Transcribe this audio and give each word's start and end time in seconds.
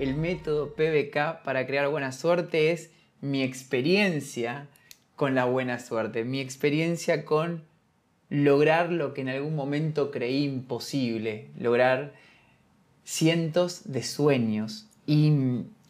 el 0.00 0.14
método 0.14 0.72
PBK 0.74 1.42
para 1.44 1.66
crear 1.66 1.86
buena 1.88 2.10
suerte 2.12 2.72
es 2.72 2.90
mi 3.20 3.42
experiencia 3.42 4.66
con 5.14 5.34
la 5.34 5.44
buena 5.44 5.78
suerte, 5.78 6.24
mi 6.24 6.40
experiencia 6.40 7.26
con 7.26 7.64
lograr 8.30 8.90
lo 8.90 9.12
que 9.12 9.20
en 9.20 9.28
algún 9.28 9.54
momento 9.54 10.10
creí 10.10 10.44
imposible, 10.44 11.50
lograr 11.58 12.14
cientos 13.04 13.92
de 13.92 14.02
sueños. 14.02 14.86
Y 15.06 15.32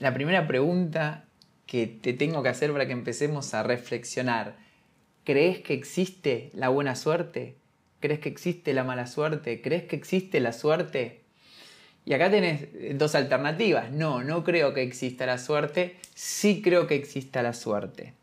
la 0.00 0.12
primera 0.12 0.48
pregunta 0.48 1.24
que 1.66 1.86
te 1.86 2.12
tengo 2.12 2.42
que 2.42 2.48
hacer 2.48 2.72
para 2.72 2.86
que 2.86 2.92
empecemos 2.92 3.54
a 3.54 3.62
reflexionar, 3.62 4.56
¿crees 5.22 5.60
que 5.60 5.74
existe 5.74 6.50
la 6.52 6.68
buena 6.68 6.96
suerte? 6.96 7.54
¿Crees 8.00 8.18
que 8.18 8.28
existe 8.28 8.74
la 8.74 8.82
mala 8.82 9.06
suerte? 9.06 9.60
¿Crees 9.62 9.84
que 9.84 9.94
existe 9.94 10.40
la 10.40 10.52
suerte? 10.52 11.19
Y 12.04 12.14
acá 12.14 12.30
tenés 12.30 12.68
dos 12.98 13.14
alternativas. 13.14 13.90
No, 13.90 14.22
no 14.22 14.42
creo 14.44 14.74
que 14.74 14.82
exista 14.82 15.26
la 15.26 15.38
suerte. 15.38 15.96
Sí 16.14 16.62
creo 16.62 16.86
que 16.86 16.94
exista 16.94 17.42
la 17.42 17.52
suerte. 17.52 18.14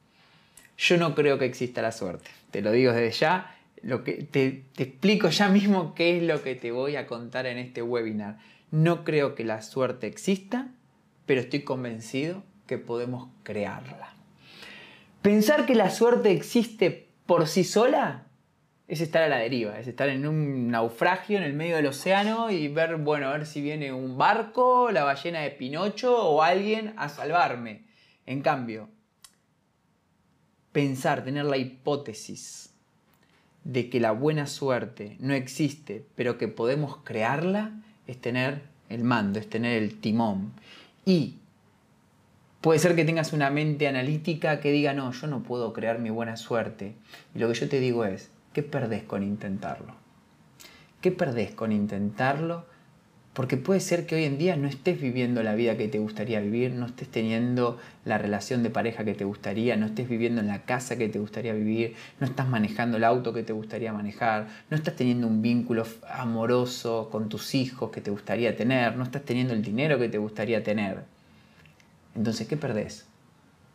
Yo 0.77 0.97
no 0.97 1.15
creo 1.15 1.39
que 1.39 1.45
exista 1.45 1.81
la 1.81 1.91
suerte. 1.91 2.29
Te 2.51 2.61
lo 2.61 2.71
digo 2.71 2.91
desde 2.91 3.11
ya. 3.11 3.55
Lo 3.83 4.03
que, 4.03 4.23
te, 4.23 4.63
te 4.75 4.83
explico 4.83 5.29
ya 5.29 5.49
mismo 5.49 5.93
qué 5.95 6.17
es 6.17 6.23
lo 6.23 6.41
que 6.41 6.55
te 6.55 6.71
voy 6.71 6.95
a 6.95 7.07
contar 7.07 7.45
en 7.45 7.57
este 7.57 7.81
webinar. 7.81 8.37
No 8.71 9.03
creo 9.03 9.35
que 9.35 9.43
la 9.43 9.61
suerte 9.61 10.07
exista, 10.07 10.67
pero 11.25 11.41
estoy 11.41 11.61
convencido 11.61 12.43
que 12.65 12.77
podemos 12.77 13.29
crearla. 13.43 14.13
Pensar 15.21 15.65
que 15.65 15.75
la 15.75 15.89
suerte 15.89 16.31
existe 16.31 17.07
por 17.25 17.47
sí 17.47 17.63
sola 17.63 18.26
es 18.87 19.01
estar 19.01 19.21
a 19.23 19.27
la 19.27 19.37
deriva, 19.37 19.79
es 19.79 19.87
estar 19.87 20.07
en 20.07 20.25
un 20.25 20.69
naufragio 20.69 21.37
en 21.37 21.43
el 21.43 21.53
medio 21.53 21.75
del 21.75 21.87
océano 21.87 22.49
y 22.49 22.69
ver, 22.69 22.95
bueno, 22.95 23.27
a 23.27 23.33
ver 23.33 23.45
si 23.45 23.61
viene 23.61 23.91
un 23.91 24.17
barco, 24.17 24.91
la 24.91 25.03
ballena 25.03 25.41
de 25.41 25.51
Pinocho 25.51 26.17
o 26.17 26.41
alguien 26.41 26.93
a 26.97 27.09
salvarme. 27.09 27.83
En 28.25 28.41
cambio, 28.41 28.89
pensar, 30.71 31.23
tener 31.23 31.45
la 31.45 31.57
hipótesis 31.57 32.73
de 33.65 33.89
que 33.89 33.99
la 33.99 34.11
buena 34.11 34.47
suerte 34.47 35.17
no 35.19 35.33
existe, 35.33 36.05
pero 36.15 36.37
que 36.37 36.47
podemos 36.47 36.97
crearla, 37.03 37.73
es 38.07 38.21
tener 38.21 38.61
el 38.87 39.03
mando, 39.03 39.39
es 39.39 39.49
tener 39.49 39.83
el 39.83 39.99
timón. 39.99 40.53
Y 41.05 41.35
puede 42.61 42.79
ser 42.79 42.95
que 42.95 43.03
tengas 43.03 43.33
una 43.33 43.49
mente 43.49 43.89
analítica 43.89 44.61
que 44.61 44.71
diga, 44.71 44.93
no, 44.93 45.11
yo 45.11 45.27
no 45.27 45.43
puedo 45.43 45.73
crear 45.73 45.99
mi 45.99 46.09
buena 46.09 46.37
suerte. 46.37 46.95
Y 47.35 47.39
lo 47.39 47.49
que 47.49 47.55
yo 47.55 47.67
te 47.67 47.81
digo 47.81 48.05
es, 48.05 48.29
¿qué 48.57 48.63
perdés 48.63 49.03
con 49.03 49.21
intentarlo? 49.21 49.93
¿Qué 50.99 51.11
perdés 51.11 51.53
con 51.53 51.71
intentarlo? 51.71 52.65
Porque 53.33 53.55
puede 53.55 53.79
ser 53.79 54.07
que 54.07 54.15
hoy 54.15 54.23
en 54.23 54.39
día 54.39 54.55
no 54.55 54.67
estés 54.67 54.99
viviendo 54.99 55.43
la 55.43 55.53
vida 55.53 55.77
que 55.77 55.87
te 55.87 55.99
gustaría 55.99 56.39
vivir, 56.39 56.71
no 56.71 56.87
estés 56.87 57.07
teniendo 57.07 57.77
la 58.03 58.17
relación 58.17 58.63
de 58.63 58.71
pareja 58.71 59.05
que 59.05 59.13
te 59.13 59.25
gustaría, 59.25 59.75
no 59.75 59.85
estés 59.85 60.09
viviendo 60.09 60.41
en 60.41 60.47
la 60.47 60.63
casa 60.63 60.97
que 60.97 61.07
te 61.07 61.19
gustaría 61.19 61.53
vivir, 61.53 61.93
no 62.19 62.25
estás 62.25 62.49
manejando 62.49 62.97
el 62.97 63.03
auto 63.03 63.31
que 63.31 63.43
te 63.43 63.53
gustaría 63.53 63.93
manejar, 63.93 64.47
no 64.71 64.75
estás 64.75 64.95
teniendo 64.95 65.27
un 65.27 65.43
vínculo 65.43 65.85
amoroso 66.09 67.09
con 67.11 67.29
tus 67.29 67.53
hijos 67.53 67.91
que 67.91 68.01
te 68.01 68.09
gustaría 68.09 68.57
tener, 68.57 68.95
no 68.95 69.03
estás 69.03 69.21
teniendo 69.21 69.53
el 69.53 69.61
dinero 69.61 69.99
que 69.99 70.09
te 70.09 70.17
gustaría 70.17 70.63
tener. 70.63 71.03
Entonces, 72.15 72.47
¿qué 72.47 72.57
perdés? 72.57 73.05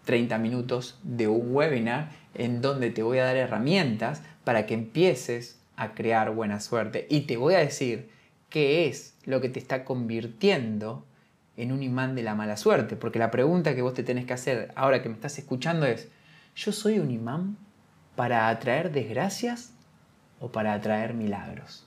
30 0.06 0.38
minutos 0.38 0.98
de 1.04 1.28
un 1.28 1.54
webinar 1.54 2.10
en 2.34 2.60
donde 2.60 2.90
te 2.90 3.04
voy 3.04 3.18
a 3.18 3.24
dar 3.26 3.36
herramientas 3.36 4.22
para 4.44 4.66
que 4.66 4.74
empieces 4.74 5.58
a 5.76 5.94
crear 5.94 6.34
buena 6.34 6.60
suerte. 6.60 7.06
Y 7.10 7.22
te 7.22 7.36
voy 7.36 7.54
a 7.54 7.58
decir 7.58 8.10
qué 8.50 8.86
es 8.86 9.14
lo 9.24 9.40
que 9.40 9.48
te 9.48 9.58
está 9.58 9.84
convirtiendo 9.84 11.06
en 11.56 11.72
un 11.72 11.82
imán 11.82 12.14
de 12.14 12.22
la 12.22 12.34
mala 12.34 12.56
suerte. 12.56 12.96
Porque 12.96 13.18
la 13.18 13.30
pregunta 13.30 13.74
que 13.74 13.82
vos 13.82 13.94
te 13.94 14.02
tenés 14.02 14.26
que 14.26 14.32
hacer 14.32 14.72
ahora 14.74 15.02
que 15.02 15.08
me 15.08 15.14
estás 15.14 15.38
escuchando 15.38 15.86
es, 15.86 16.08
¿yo 16.54 16.72
soy 16.72 16.98
un 16.98 17.10
imán 17.10 17.56
para 18.16 18.48
atraer 18.48 18.92
desgracias 18.92 19.72
o 20.40 20.50
para 20.50 20.74
atraer 20.74 21.14
milagros? 21.14 21.86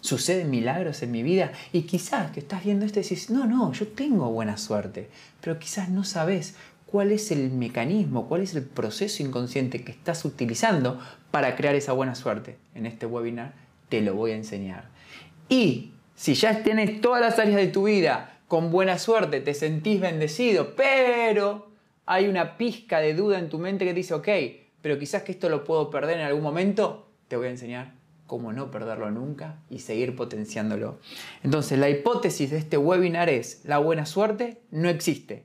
Suceden 0.00 0.50
milagros 0.50 1.02
en 1.02 1.10
mi 1.10 1.22
vida 1.22 1.50
y 1.72 1.82
quizás 1.82 2.30
que 2.30 2.40
estás 2.40 2.64
viendo 2.64 2.84
esto 2.84 3.00
y 3.00 3.02
decís, 3.02 3.30
no, 3.30 3.46
no, 3.46 3.72
yo 3.72 3.88
tengo 3.88 4.30
buena 4.30 4.56
suerte, 4.56 5.08
pero 5.40 5.58
quizás 5.58 5.88
no 5.88 6.04
sabes 6.04 6.54
cuál 6.86 7.12
es 7.12 7.30
el 7.30 7.50
mecanismo, 7.50 8.28
cuál 8.28 8.42
es 8.42 8.54
el 8.54 8.62
proceso 8.62 9.22
inconsciente 9.22 9.84
que 9.84 9.92
estás 9.92 10.24
utilizando 10.24 11.00
para 11.30 11.56
crear 11.56 11.74
esa 11.74 11.92
buena 11.92 12.14
suerte. 12.14 12.56
En 12.74 12.86
este 12.86 13.06
webinar 13.06 13.54
te 13.88 14.00
lo 14.00 14.14
voy 14.14 14.30
a 14.30 14.36
enseñar. 14.36 14.88
Y 15.48 15.92
si 16.14 16.34
ya 16.34 16.62
tienes 16.62 17.00
todas 17.00 17.20
las 17.20 17.38
áreas 17.38 17.56
de 17.56 17.68
tu 17.68 17.84
vida 17.84 18.40
con 18.48 18.70
buena 18.70 18.98
suerte, 18.98 19.40
te 19.40 19.54
sentís 19.54 20.00
bendecido, 20.00 20.74
pero 20.76 21.68
hay 22.06 22.28
una 22.28 22.56
pizca 22.56 23.00
de 23.00 23.14
duda 23.14 23.38
en 23.38 23.48
tu 23.48 23.58
mente 23.58 23.84
que 23.84 23.92
dice, 23.92 24.14
ok, 24.14 24.28
pero 24.80 24.98
quizás 24.98 25.22
que 25.22 25.32
esto 25.32 25.48
lo 25.48 25.64
puedo 25.64 25.90
perder 25.90 26.20
en 26.20 26.26
algún 26.26 26.44
momento, 26.44 27.10
te 27.26 27.36
voy 27.36 27.48
a 27.48 27.50
enseñar 27.50 27.94
cómo 28.28 28.52
no 28.52 28.70
perderlo 28.70 29.10
nunca 29.10 29.58
y 29.70 29.80
seguir 29.80 30.14
potenciándolo. 30.14 30.98
Entonces, 31.42 31.78
la 31.78 31.90
hipótesis 31.90 32.50
de 32.50 32.58
este 32.58 32.76
webinar 32.76 33.28
es, 33.28 33.64
la 33.64 33.78
buena 33.78 34.06
suerte 34.06 34.60
no 34.70 34.88
existe 34.88 35.44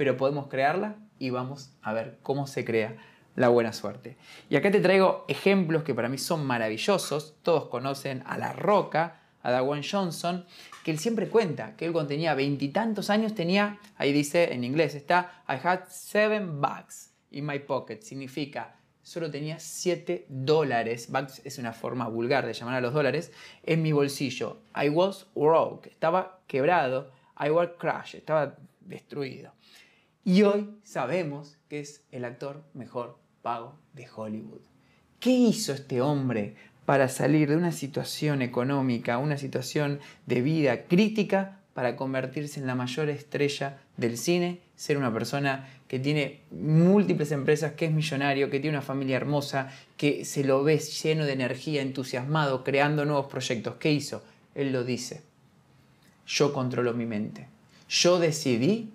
pero 0.00 0.16
podemos 0.16 0.46
crearla 0.46 0.96
y 1.18 1.28
vamos 1.28 1.74
a 1.82 1.92
ver 1.92 2.20
cómo 2.22 2.46
se 2.46 2.64
crea 2.64 2.96
la 3.36 3.50
buena 3.50 3.74
suerte. 3.74 4.16
Y 4.48 4.56
acá 4.56 4.70
te 4.70 4.80
traigo 4.80 5.26
ejemplos 5.28 5.82
que 5.82 5.94
para 5.94 6.08
mí 6.08 6.16
son 6.16 6.42
maravillosos. 6.46 7.34
Todos 7.42 7.68
conocen 7.68 8.22
a 8.24 8.38
La 8.38 8.54
Roca, 8.54 9.20
a 9.42 9.50
Dawan 9.50 9.82
Johnson, 9.82 10.46
que 10.86 10.90
él 10.90 10.98
siempre 10.98 11.28
cuenta 11.28 11.76
que 11.76 11.84
él 11.84 11.92
cuando 11.92 12.08
tenía 12.08 12.32
veintitantos 12.32 13.10
años 13.10 13.34
tenía, 13.34 13.78
ahí 13.98 14.10
dice 14.10 14.54
en 14.54 14.64
inglés, 14.64 14.94
está, 14.94 15.44
I 15.46 15.58
had 15.62 15.80
seven 15.90 16.62
bucks 16.62 17.12
in 17.30 17.44
my 17.44 17.58
pocket. 17.58 18.00
Significa, 18.00 18.76
solo 19.02 19.30
tenía 19.30 19.60
siete 19.60 20.24
dólares, 20.30 21.10
bucks 21.10 21.42
es 21.44 21.58
una 21.58 21.74
forma 21.74 22.08
vulgar 22.08 22.46
de 22.46 22.54
llamar 22.54 22.76
a 22.76 22.80
los 22.80 22.94
dólares, 22.94 23.32
en 23.64 23.82
mi 23.82 23.92
bolsillo. 23.92 24.62
I 24.82 24.88
was 24.88 25.26
broke, 25.34 25.90
estaba 25.90 26.40
quebrado. 26.46 27.12
I 27.38 27.50
was 27.50 27.68
crushed, 27.78 28.14
estaba 28.14 28.56
destruido. 28.80 29.52
Y 30.24 30.42
hoy 30.42 30.68
sabemos 30.82 31.56
que 31.68 31.80
es 31.80 32.02
el 32.12 32.24
actor 32.24 32.62
mejor 32.74 33.18
pago 33.42 33.78
de 33.94 34.06
Hollywood. 34.14 34.60
¿Qué 35.18 35.30
hizo 35.30 35.72
este 35.72 36.00
hombre 36.02 36.56
para 36.84 37.08
salir 37.08 37.48
de 37.48 37.56
una 37.56 37.72
situación 37.72 38.42
económica, 38.42 39.18
una 39.18 39.38
situación 39.38 40.00
de 40.26 40.42
vida 40.42 40.84
crítica, 40.84 41.60
para 41.72 41.96
convertirse 41.96 42.60
en 42.60 42.66
la 42.66 42.74
mayor 42.74 43.08
estrella 43.08 43.78
del 43.96 44.18
cine, 44.18 44.60
ser 44.76 44.98
una 44.98 45.12
persona 45.12 45.68
que 45.88 45.98
tiene 45.98 46.40
múltiples 46.50 47.32
empresas, 47.32 47.72
que 47.72 47.86
es 47.86 47.92
millonario, 47.92 48.50
que 48.50 48.60
tiene 48.60 48.76
una 48.76 48.86
familia 48.86 49.16
hermosa, 49.16 49.72
que 49.96 50.24
se 50.24 50.44
lo 50.44 50.62
ve 50.64 50.78
lleno 50.78 51.24
de 51.24 51.32
energía, 51.32 51.80
entusiasmado, 51.80 52.64
creando 52.64 53.04
nuevos 53.04 53.26
proyectos? 53.26 53.76
¿Qué 53.76 53.92
hizo? 53.92 54.22
Él 54.54 54.72
lo 54.72 54.84
dice. 54.84 55.22
Yo 56.26 56.52
controlo 56.52 56.92
mi 56.92 57.06
mente. 57.06 57.46
Yo 57.88 58.18
decidí 58.18 58.92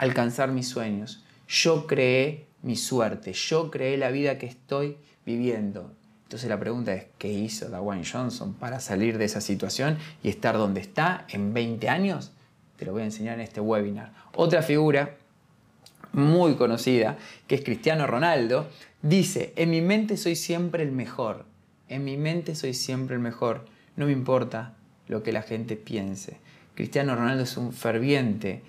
alcanzar 0.00 0.50
mis 0.50 0.66
sueños. 0.66 1.22
Yo 1.46 1.86
creé 1.86 2.46
mi 2.62 2.76
suerte, 2.76 3.34
yo 3.34 3.70
creé 3.70 3.98
la 3.98 4.10
vida 4.10 4.38
que 4.38 4.46
estoy 4.46 4.96
viviendo. 5.26 5.92
Entonces 6.22 6.48
la 6.48 6.58
pregunta 6.58 6.94
es, 6.94 7.06
¿qué 7.18 7.30
hizo 7.30 7.68
Dwayne 7.68 8.06
Johnson 8.10 8.54
para 8.54 8.80
salir 8.80 9.18
de 9.18 9.26
esa 9.26 9.42
situación 9.42 9.98
y 10.22 10.30
estar 10.30 10.56
donde 10.56 10.80
está 10.80 11.26
en 11.28 11.52
20 11.52 11.88
años? 11.90 12.32
Te 12.76 12.86
lo 12.86 12.92
voy 12.92 13.02
a 13.02 13.04
enseñar 13.04 13.34
en 13.34 13.42
este 13.42 13.60
webinar. 13.60 14.14
Otra 14.34 14.62
figura 14.62 15.16
muy 16.12 16.54
conocida, 16.54 17.18
que 17.46 17.56
es 17.56 17.60
Cristiano 17.62 18.06
Ronaldo, 18.06 18.68
dice, 19.02 19.52
en 19.56 19.68
mi 19.68 19.82
mente 19.82 20.16
soy 20.16 20.34
siempre 20.34 20.82
el 20.82 20.92
mejor, 20.92 21.44
en 21.88 22.04
mi 22.04 22.16
mente 22.16 22.54
soy 22.54 22.72
siempre 22.72 23.16
el 23.16 23.20
mejor, 23.20 23.66
no 23.96 24.06
me 24.06 24.12
importa 24.12 24.76
lo 25.08 25.22
que 25.22 25.32
la 25.32 25.42
gente 25.42 25.76
piense. 25.76 26.38
Cristiano 26.74 27.14
Ronaldo 27.14 27.42
es 27.42 27.58
un 27.58 27.74
ferviente 27.74 28.62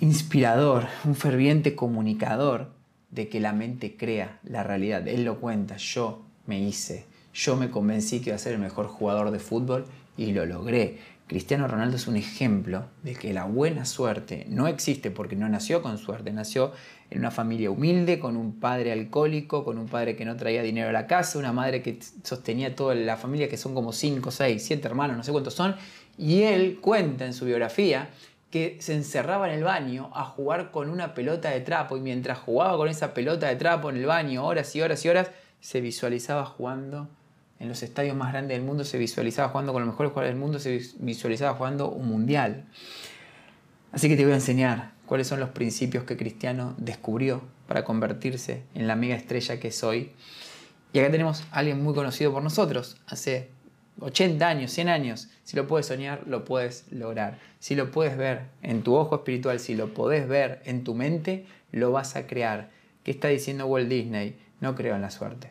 inspirador, 0.00 0.86
un 1.04 1.14
ferviente 1.14 1.74
comunicador 1.74 2.72
de 3.10 3.28
que 3.28 3.40
la 3.40 3.52
mente 3.52 3.96
crea 3.96 4.38
la 4.44 4.62
realidad. 4.62 5.06
Él 5.08 5.24
lo 5.24 5.40
cuenta, 5.40 5.76
yo 5.76 6.22
me 6.46 6.60
hice, 6.60 7.06
yo 7.34 7.56
me 7.56 7.70
convencí 7.70 8.20
que 8.20 8.30
iba 8.30 8.36
a 8.36 8.38
ser 8.38 8.54
el 8.54 8.60
mejor 8.60 8.86
jugador 8.86 9.30
de 9.30 9.38
fútbol 9.38 9.86
y 10.16 10.32
lo 10.32 10.46
logré. 10.46 10.98
Cristiano 11.26 11.68
Ronaldo 11.68 11.96
es 11.96 12.08
un 12.08 12.16
ejemplo 12.16 12.86
de 13.04 13.14
que 13.14 13.32
la 13.32 13.44
buena 13.44 13.84
suerte 13.84 14.46
no 14.48 14.66
existe 14.66 15.12
porque 15.12 15.36
no 15.36 15.48
nació 15.48 15.80
con 15.80 15.96
suerte, 15.96 16.32
nació 16.32 16.72
en 17.08 17.20
una 17.20 17.30
familia 17.30 17.70
humilde, 17.70 18.18
con 18.18 18.36
un 18.36 18.58
padre 18.58 18.90
alcohólico, 18.90 19.64
con 19.64 19.78
un 19.78 19.86
padre 19.86 20.16
que 20.16 20.24
no 20.24 20.36
traía 20.36 20.62
dinero 20.62 20.88
a 20.88 20.92
la 20.92 21.06
casa, 21.06 21.38
una 21.38 21.52
madre 21.52 21.82
que 21.82 22.00
sostenía 22.24 22.74
toda 22.74 22.96
la 22.96 23.16
familia, 23.16 23.48
que 23.48 23.56
son 23.56 23.74
como 23.74 23.92
5, 23.92 24.28
6, 24.28 24.60
7 24.60 24.88
hermanos, 24.88 25.16
no 25.16 25.22
sé 25.22 25.30
cuántos 25.30 25.54
son, 25.54 25.76
y 26.18 26.42
él 26.42 26.78
cuenta 26.80 27.26
en 27.26 27.32
su 27.32 27.44
biografía 27.44 28.10
que 28.50 28.78
se 28.80 28.94
encerraba 28.94 29.48
en 29.48 29.54
el 29.58 29.64
baño 29.64 30.10
a 30.12 30.24
jugar 30.24 30.70
con 30.70 30.90
una 30.90 31.14
pelota 31.14 31.50
de 31.50 31.60
trapo 31.60 31.96
y 31.96 32.00
mientras 32.00 32.38
jugaba 32.38 32.76
con 32.76 32.88
esa 32.88 33.14
pelota 33.14 33.46
de 33.46 33.56
trapo 33.56 33.90
en 33.90 33.96
el 33.96 34.06
baño 34.06 34.44
horas 34.44 34.74
y 34.74 34.82
horas 34.82 35.04
y 35.04 35.08
horas, 35.08 35.30
se 35.60 35.80
visualizaba 35.80 36.44
jugando 36.44 37.08
en 37.60 37.68
los 37.68 37.82
estadios 37.82 38.16
más 38.16 38.32
grandes 38.32 38.56
del 38.56 38.66
mundo, 38.66 38.84
se 38.84 38.98
visualizaba 38.98 39.50
jugando 39.50 39.72
con 39.72 39.82
los 39.82 39.92
mejores 39.92 40.10
jugadores 40.12 40.34
del 40.34 40.40
mundo, 40.40 40.58
se 40.58 40.80
visualizaba 40.98 41.56
jugando 41.56 41.90
un 41.90 42.08
mundial. 42.08 42.64
Así 43.92 44.08
que 44.08 44.16
te 44.16 44.24
voy 44.24 44.32
a 44.32 44.36
enseñar 44.36 44.92
cuáles 45.06 45.28
son 45.28 45.40
los 45.40 45.50
principios 45.50 46.04
que 46.04 46.16
Cristiano 46.16 46.74
descubrió 46.78 47.42
para 47.68 47.84
convertirse 47.84 48.62
en 48.74 48.88
la 48.88 48.96
mega 48.96 49.14
estrella 49.14 49.60
que 49.60 49.70
soy. 49.72 50.12
Y 50.92 50.98
acá 50.98 51.10
tenemos 51.10 51.44
a 51.52 51.58
alguien 51.58 51.82
muy 51.82 51.94
conocido 51.94 52.32
por 52.32 52.42
nosotros, 52.42 52.96
hace 53.06 53.50
80 54.00 54.48
años, 54.48 54.72
100 54.72 54.88
años. 54.88 55.28
Si 55.50 55.56
lo 55.56 55.66
puedes 55.66 55.86
soñar, 55.86 56.22
lo 56.28 56.44
puedes 56.44 56.84
lograr. 56.92 57.36
Si 57.58 57.74
lo 57.74 57.90
puedes 57.90 58.16
ver 58.16 58.42
en 58.62 58.84
tu 58.84 58.94
ojo 58.94 59.16
espiritual, 59.16 59.58
si 59.58 59.74
lo 59.74 59.92
podés 59.92 60.28
ver 60.28 60.62
en 60.64 60.84
tu 60.84 60.94
mente, 60.94 61.44
lo 61.72 61.90
vas 61.90 62.14
a 62.14 62.28
crear. 62.28 62.70
¿Qué 63.02 63.10
está 63.10 63.26
diciendo 63.26 63.66
Walt 63.66 63.88
Disney? 63.88 64.38
No 64.60 64.76
creo 64.76 64.94
en 64.94 65.02
la 65.02 65.10
suerte, 65.10 65.50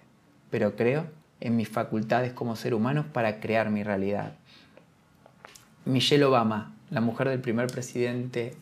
pero 0.51 0.77
creo 0.77 1.07
en 1.41 1.57
mis 1.57 1.67
facultades 1.67 2.31
como 2.31 2.55
ser 2.55 2.75
humano 2.75 3.07
para 3.11 3.41
crear 3.41 3.71
mi 3.71 3.83
realidad. 3.83 4.35
Michelle 5.83 6.23
Obama, 6.23 6.73
la 6.91 7.01
mujer 7.01 7.27
del 7.27 7.41
primer 7.41 7.67
presidente 7.67 8.55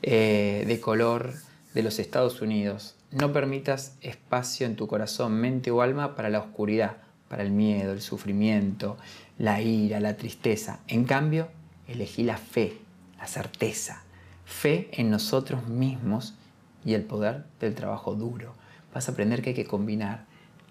eh, 0.00 0.64
de 0.66 0.80
color 0.80 1.34
de 1.74 1.82
los 1.82 1.98
Estados 1.98 2.40
Unidos. 2.40 2.96
No 3.10 3.34
permitas 3.34 3.98
espacio 4.00 4.66
en 4.66 4.74
tu 4.74 4.86
corazón, 4.86 5.34
mente 5.34 5.70
o 5.70 5.82
alma 5.82 6.16
para 6.16 6.30
la 6.30 6.38
oscuridad, 6.38 6.96
para 7.28 7.42
el 7.42 7.50
miedo, 7.50 7.92
el 7.92 8.00
sufrimiento, 8.00 8.96
la 9.38 9.60
ira, 9.60 10.00
la 10.00 10.16
tristeza. 10.16 10.80
En 10.88 11.04
cambio, 11.04 11.48
elegí 11.86 12.22
la 12.22 12.38
fe, 12.38 12.78
la 13.18 13.26
certeza, 13.26 14.02
fe 14.44 14.88
en 14.92 15.10
nosotros 15.10 15.66
mismos 15.66 16.34
y 16.84 16.94
el 16.94 17.02
poder 17.02 17.44
del 17.60 17.74
trabajo 17.74 18.14
duro. 18.14 18.54
Vas 18.94 19.08
a 19.08 19.12
aprender 19.12 19.42
que 19.42 19.50
hay 19.50 19.56
que 19.56 19.66
combinar 19.66 20.24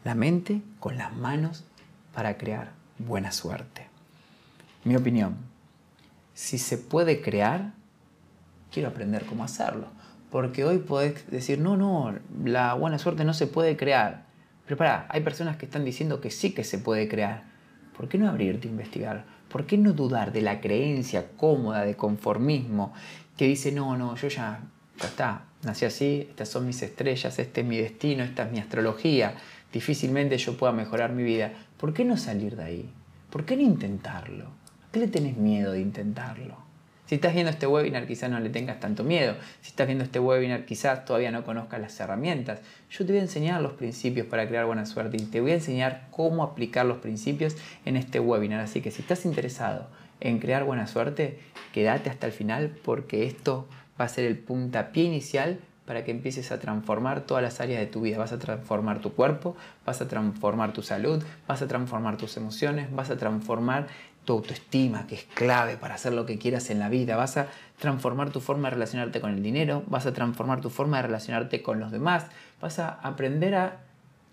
la 0.04 0.16
mente 0.16 0.62
con 0.80 0.98
las 0.98 1.14
manos 1.14 1.64
para 2.14 2.38
crear 2.38 2.72
buena 2.98 3.32
suerte. 3.32 3.88
Mi 4.84 4.96
opinión, 4.96 5.36
si 6.34 6.58
se 6.58 6.78
puede 6.78 7.22
crear, 7.22 7.74
quiero 8.72 8.90
aprender 8.90 9.26
cómo 9.26 9.44
hacerlo. 9.44 9.88
Porque 10.32 10.66
hoy 10.66 10.80
podés 10.80 11.30
decir, 11.32 11.60
no, 11.60 11.78
no, 11.78 12.14
la 12.44 12.74
buena 12.74 13.00
suerte 13.00 13.24
no 13.24 13.34
se 13.34 13.48
puede 13.48 13.78
crear. 13.78 14.27
Pero 14.68 14.78
para, 14.78 15.08
hay 15.10 15.22
personas 15.22 15.56
que 15.56 15.66
están 15.66 15.86
diciendo 15.86 16.20
que 16.20 16.30
sí 16.30 16.52
que 16.52 16.66
se 16.66 16.78
puede 16.78 17.08
crear. 17.08 17.44
¿Por 17.96 18.10
qué 18.10 18.18
no 18.18 18.30
abrirte 18.30 18.68
a 18.68 18.72
investigar? 18.72 19.26
¿Por 19.50 19.66
qué 19.66 19.78
no 19.78 19.94
dudar 19.94 20.34
de 20.34 20.42
la 20.42 20.60
creencia 20.60 21.26
cómoda 21.38 21.86
de 21.86 21.96
conformismo 21.96 22.94
que 23.38 23.48
dice, 23.48 23.72
no, 23.72 23.98
no, 23.98 24.16
yo 24.18 24.28
ya, 24.28 24.60
ya 25.00 25.08
está, 25.08 25.46
nací 25.64 25.86
así, 25.86 26.28
estas 26.30 26.50
son 26.50 26.68
mis 26.68 26.82
estrellas, 26.82 27.40
este 27.40 27.62
es 27.62 27.68
mi 27.68 27.78
destino, 27.78 28.24
esta 28.24 28.44
es 28.44 28.52
mi 28.52 28.60
astrología, 28.60 29.36
difícilmente 29.72 30.38
yo 30.38 30.58
pueda 30.58 30.74
mejorar 30.74 31.14
mi 31.14 31.24
vida? 31.24 31.54
¿Por 31.78 31.94
qué 31.94 32.04
no 32.04 32.18
salir 32.18 32.58
de 32.58 32.64
ahí? 32.64 32.90
¿Por 33.30 33.46
qué 33.46 33.56
no 33.56 33.62
intentarlo? 33.62 34.46
¿A 34.46 34.92
qué 34.92 35.00
le 35.00 35.08
tenés 35.08 35.38
miedo 35.38 35.72
de 35.72 35.80
intentarlo? 35.80 36.67
Si 37.08 37.16
estás 37.16 37.34
viendo 37.34 37.50
este 37.52 37.68
webinar 37.68 38.06
quizás 38.06 38.30
no 38.30 38.40
le 38.40 38.50
tengas 38.50 38.82
tanto 38.82 39.06
miedo. 39.06 39.36
Si 39.62 39.70
estás 39.70 39.88
viendo 39.88 40.04
este 40.04 40.20
webinar 40.20 40.66
quizás 40.66 41.06
todavía 41.06 41.32
no 41.32 41.46
conozcas 41.46 41.80
las 41.80 41.98
herramientas. 42.00 42.60
Yo 42.90 43.06
te 43.06 43.14
voy 43.14 43.20
a 43.20 43.24
enseñar 43.24 43.62
los 43.62 43.74
principios 43.74 44.28
para 44.28 44.46
crear 44.48 44.66
buena 44.66 44.86
suerte 44.86 45.16
y 45.16 45.22
te 45.22 45.40
voy 45.40 45.52
a 45.52 45.56
enseñar 45.56 46.08
cómo 46.12 46.44
aplicar 46.44 46.86
los 46.86 46.98
principios 46.98 47.56
en 47.86 47.96
este 47.96 48.20
webinar. 48.20 48.60
Así 48.60 48.82
que 48.82 48.92
si 48.92 49.02
estás 49.02 49.26
interesado 49.26 49.88
en 50.20 50.40
crear 50.40 50.66
buena 50.66 50.86
suerte, 50.86 51.40
quédate 51.74 52.10
hasta 52.10 52.28
el 52.28 52.34
final 52.34 52.76
porque 52.84 53.26
esto 53.26 53.70
va 54.00 54.06
a 54.06 54.10
ser 54.10 54.26
el 54.26 54.38
puntapié 54.38 55.06
inicial 55.06 55.60
para 55.86 56.04
que 56.04 56.12
empieces 56.12 56.52
a 56.52 56.60
transformar 56.60 57.22
todas 57.22 57.42
las 57.42 57.62
áreas 57.62 57.80
de 57.80 57.88
tu 57.88 58.02
vida. 58.02 58.18
Vas 58.18 58.34
a 58.34 58.40
transformar 58.40 59.00
tu 59.00 59.14
cuerpo, 59.14 59.56
vas 59.86 60.02
a 60.02 60.08
transformar 60.10 60.74
tu 60.74 60.82
salud, 60.82 61.24
vas 61.48 61.62
a 61.62 61.68
transformar 61.68 62.18
tus 62.18 62.36
emociones, 62.36 62.92
vas 62.94 63.10
a 63.10 63.18
transformar 63.18 63.88
tu 64.28 64.34
autoestima, 64.34 65.08
que 65.08 65.16
es 65.16 65.24
clave 65.24 65.78
para 65.78 65.96
hacer 65.96 66.12
lo 66.12 66.26
que 66.26 66.38
quieras 66.38 66.70
en 66.70 66.80
la 66.80 66.90
vida. 66.90 67.16
Vas 67.16 67.38
a 67.38 67.48
transformar 67.80 68.30
tu 68.30 68.42
forma 68.42 68.68
de 68.68 68.76
relacionarte 68.76 69.22
con 69.22 69.32
el 69.34 69.42
dinero, 69.42 69.84
vas 69.88 70.06
a 70.06 70.14
transformar 70.14 70.60
tu 70.60 70.70
forma 70.70 70.98
de 70.98 71.04
relacionarte 71.04 71.64
con 71.64 71.80
los 71.80 71.94
demás, 71.94 72.26
vas 72.62 72.78
a 72.78 72.90
aprender 72.90 73.56
a 73.56 73.80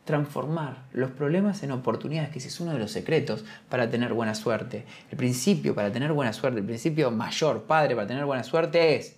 transformar 0.04 0.82
los 0.92 1.12
problemas 1.12 1.62
en 1.62 1.70
oportunidades, 1.70 2.30
que 2.30 2.40
ese 2.40 2.48
es 2.48 2.60
uno 2.60 2.72
de 2.72 2.80
los 2.80 2.90
secretos 2.90 3.44
para 3.68 3.88
tener 3.88 4.12
buena 4.12 4.34
suerte. 4.34 4.84
El 5.12 5.16
principio 5.16 5.76
para 5.76 5.92
tener 5.92 6.12
buena 6.12 6.32
suerte, 6.32 6.58
el 6.58 6.66
principio 6.66 7.12
mayor, 7.12 7.62
padre, 7.62 7.94
para 7.94 8.08
tener 8.08 8.24
buena 8.24 8.42
suerte 8.42 8.96
es, 8.96 9.16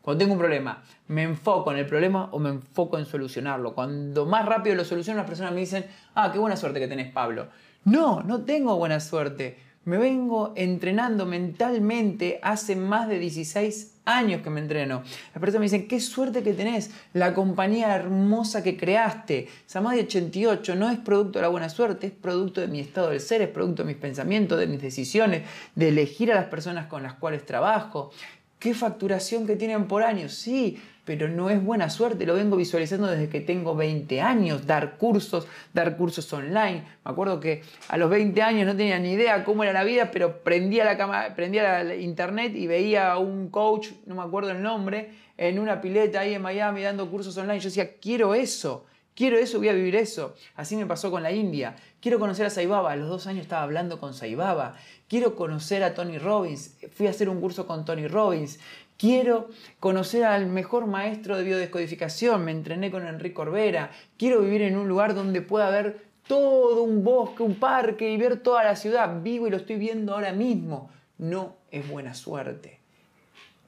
cuando 0.00 0.20
tengo 0.20 0.32
un 0.32 0.38
problema, 0.38 0.82
me 1.08 1.22
enfoco 1.22 1.70
en 1.70 1.76
el 1.76 1.86
problema 1.86 2.30
o 2.32 2.38
me 2.38 2.48
enfoco 2.48 2.98
en 2.98 3.04
solucionarlo. 3.04 3.74
Cuando 3.74 4.24
más 4.24 4.46
rápido 4.46 4.74
lo 4.74 4.86
soluciono, 4.86 5.18
las 5.18 5.28
personas 5.28 5.52
me 5.52 5.60
dicen, 5.60 5.84
ah, 6.14 6.30
qué 6.32 6.38
buena 6.38 6.56
suerte 6.56 6.80
que 6.80 6.88
tenés, 6.88 7.12
Pablo. 7.12 7.48
No, 7.84 8.22
no 8.22 8.40
tengo 8.40 8.76
buena 8.76 9.00
suerte 9.00 9.58
me 9.84 9.98
vengo 9.98 10.52
entrenando 10.56 11.26
mentalmente 11.26 12.38
hace 12.42 12.76
más 12.76 13.08
de 13.08 13.18
16 13.18 13.94
años 14.04 14.42
que 14.42 14.50
me 14.50 14.60
entreno. 14.60 15.02
Las 15.34 15.40
personas 15.40 15.60
me 15.60 15.64
dicen, 15.64 15.88
qué 15.88 16.00
suerte 16.00 16.42
que 16.42 16.52
tenés, 16.52 16.90
la 17.12 17.34
compañía 17.34 17.94
hermosa 17.94 18.62
que 18.62 18.76
creaste. 18.76 19.48
Samadhi 19.66 20.00
88 20.00 20.74
no 20.74 20.90
es 20.90 20.98
producto 20.98 21.38
de 21.38 21.42
la 21.42 21.48
buena 21.48 21.68
suerte, 21.68 22.08
es 22.08 22.12
producto 22.12 22.60
de 22.60 22.68
mi 22.68 22.80
estado 22.80 23.10
del 23.10 23.20
ser, 23.20 23.42
es 23.42 23.48
producto 23.48 23.82
de 23.82 23.88
mis 23.88 23.96
pensamientos, 23.96 24.58
de 24.58 24.66
mis 24.66 24.80
decisiones, 24.80 25.42
de 25.74 25.88
elegir 25.88 26.32
a 26.32 26.34
las 26.34 26.46
personas 26.46 26.86
con 26.86 27.02
las 27.02 27.14
cuales 27.14 27.44
trabajo. 27.46 28.10
¿Qué 28.58 28.74
facturación 28.74 29.46
que 29.46 29.56
tienen 29.56 29.86
por 29.86 30.02
año? 30.02 30.28
Sí, 30.28 30.78
pero 31.04 31.28
no 31.28 31.50
es 31.50 31.62
buena 31.62 31.90
suerte, 31.90 32.26
lo 32.26 32.34
vengo 32.34 32.56
visualizando 32.56 33.06
desde 33.06 33.28
que 33.28 33.40
tengo 33.40 33.74
20 33.74 34.20
años, 34.20 34.66
dar 34.66 34.96
cursos, 34.96 35.46
dar 35.72 35.96
cursos 35.96 36.32
online. 36.32 36.84
Me 37.04 37.10
acuerdo 37.10 37.40
que 37.40 37.62
a 37.88 37.96
los 37.96 38.08
20 38.10 38.40
años 38.42 38.66
no 38.66 38.76
tenía 38.76 38.98
ni 38.98 39.12
idea 39.12 39.44
cómo 39.44 39.62
era 39.62 39.72
la 39.72 39.84
vida, 39.84 40.10
pero 40.10 40.42
prendía 40.42 40.84
la, 40.84 41.34
prendía 41.34 41.84
la 41.84 41.94
internet 41.94 42.56
y 42.56 42.66
veía 42.66 43.12
a 43.12 43.18
un 43.18 43.50
coach, 43.50 43.88
no 44.06 44.14
me 44.14 44.22
acuerdo 44.22 44.50
el 44.50 44.62
nombre, 44.62 45.10
en 45.36 45.58
una 45.58 45.80
pileta 45.80 46.20
ahí 46.20 46.34
en 46.34 46.42
Miami 46.42 46.82
dando 46.82 47.10
cursos 47.10 47.36
online. 47.36 47.60
Yo 47.60 47.68
decía, 47.68 47.96
quiero 48.00 48.34
eso. 48.34 48.86
Quiero 49.14 49.38
eso, 49.38 49.58
voy 49.58 49.68
a 49.68 49.72
vivir 49.72 49.94
eso. 49.94 50.34
Así 50.56 50.74
me 50.74 50.86
pasó 50.86 51.08
con 51.12 51.22
la 51.22 51.30
India. 51.30 51.76
Quiero 52.00 52.18
conocer 52.18 52.46
a 52.46 52.50
Saibaba. 52.50 52.90
A 52.90 52.96
los 52.96 53.08
dos 53.08 53.28
años 53.28 53.42
estaba 53.42 53.62
hablando 53.62 54.00
con 54.00 54.12
Saibaba. 54.12 54.74
Quiero 55.06 55.36
conocer 55.36 55.84
a 55.84 55.94
Tony 55.94 56.18
Robbins. 56.18 56.76
Fui 56.92 57.06
a 57.06 57.10
hacer 57.10 57.28
un 57.28 57.40
curso 57.40 57.64
con 57.64 57.84
Tony 57.84 58.08
Robbins. 58.08 58.58
Quiero 58.96 59.48
conocer 59.80 60.24
al 60.24 60.46
mejor 60.46 60.86
maestro 60.86 61.36
de 61.36 61.44
biodescodificación, 61.44 62.44
me 62.44 62.52
entrené 62.52 62.90
con 62.90 63.06
Enrique 63.06 63.34
Corbera. 63.34 63.90
Quiero 64.16 64.40
vivir 64.40 64.62
en 64.62 64.76
un 64.76 64.88
lugar 64.88 65.14
donde 65.14 65.42
pueda 65.42 65.68
ver 65.70 66.06
todo 66.26 66.82
un 66.82 67.02
bosque, 67.02 67.42
un 67.42 67.56
parque 67.56 68.10
y 68.10 68.16
ver 68.16 68.40
toda 68.40 68.62
la 68.64 68.76
ciudad. 68.76 69.22
Vivo 69.22 69.46
y 69.46 69.50
lo 69.50 69.56
estoy 69.56 69.76
viendo 69.76 70.14
ahora 70.14 70.32
mismo. 70.32 70.90
No 71.18 71.56
es 71.70 71.88
buena 71.88 72.14
suerte. 72.14 72.78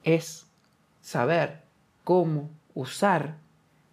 Es 0.03 0.47
saber 1.01 1.61
cómo 2.03 2.49
usar 2.73 3.35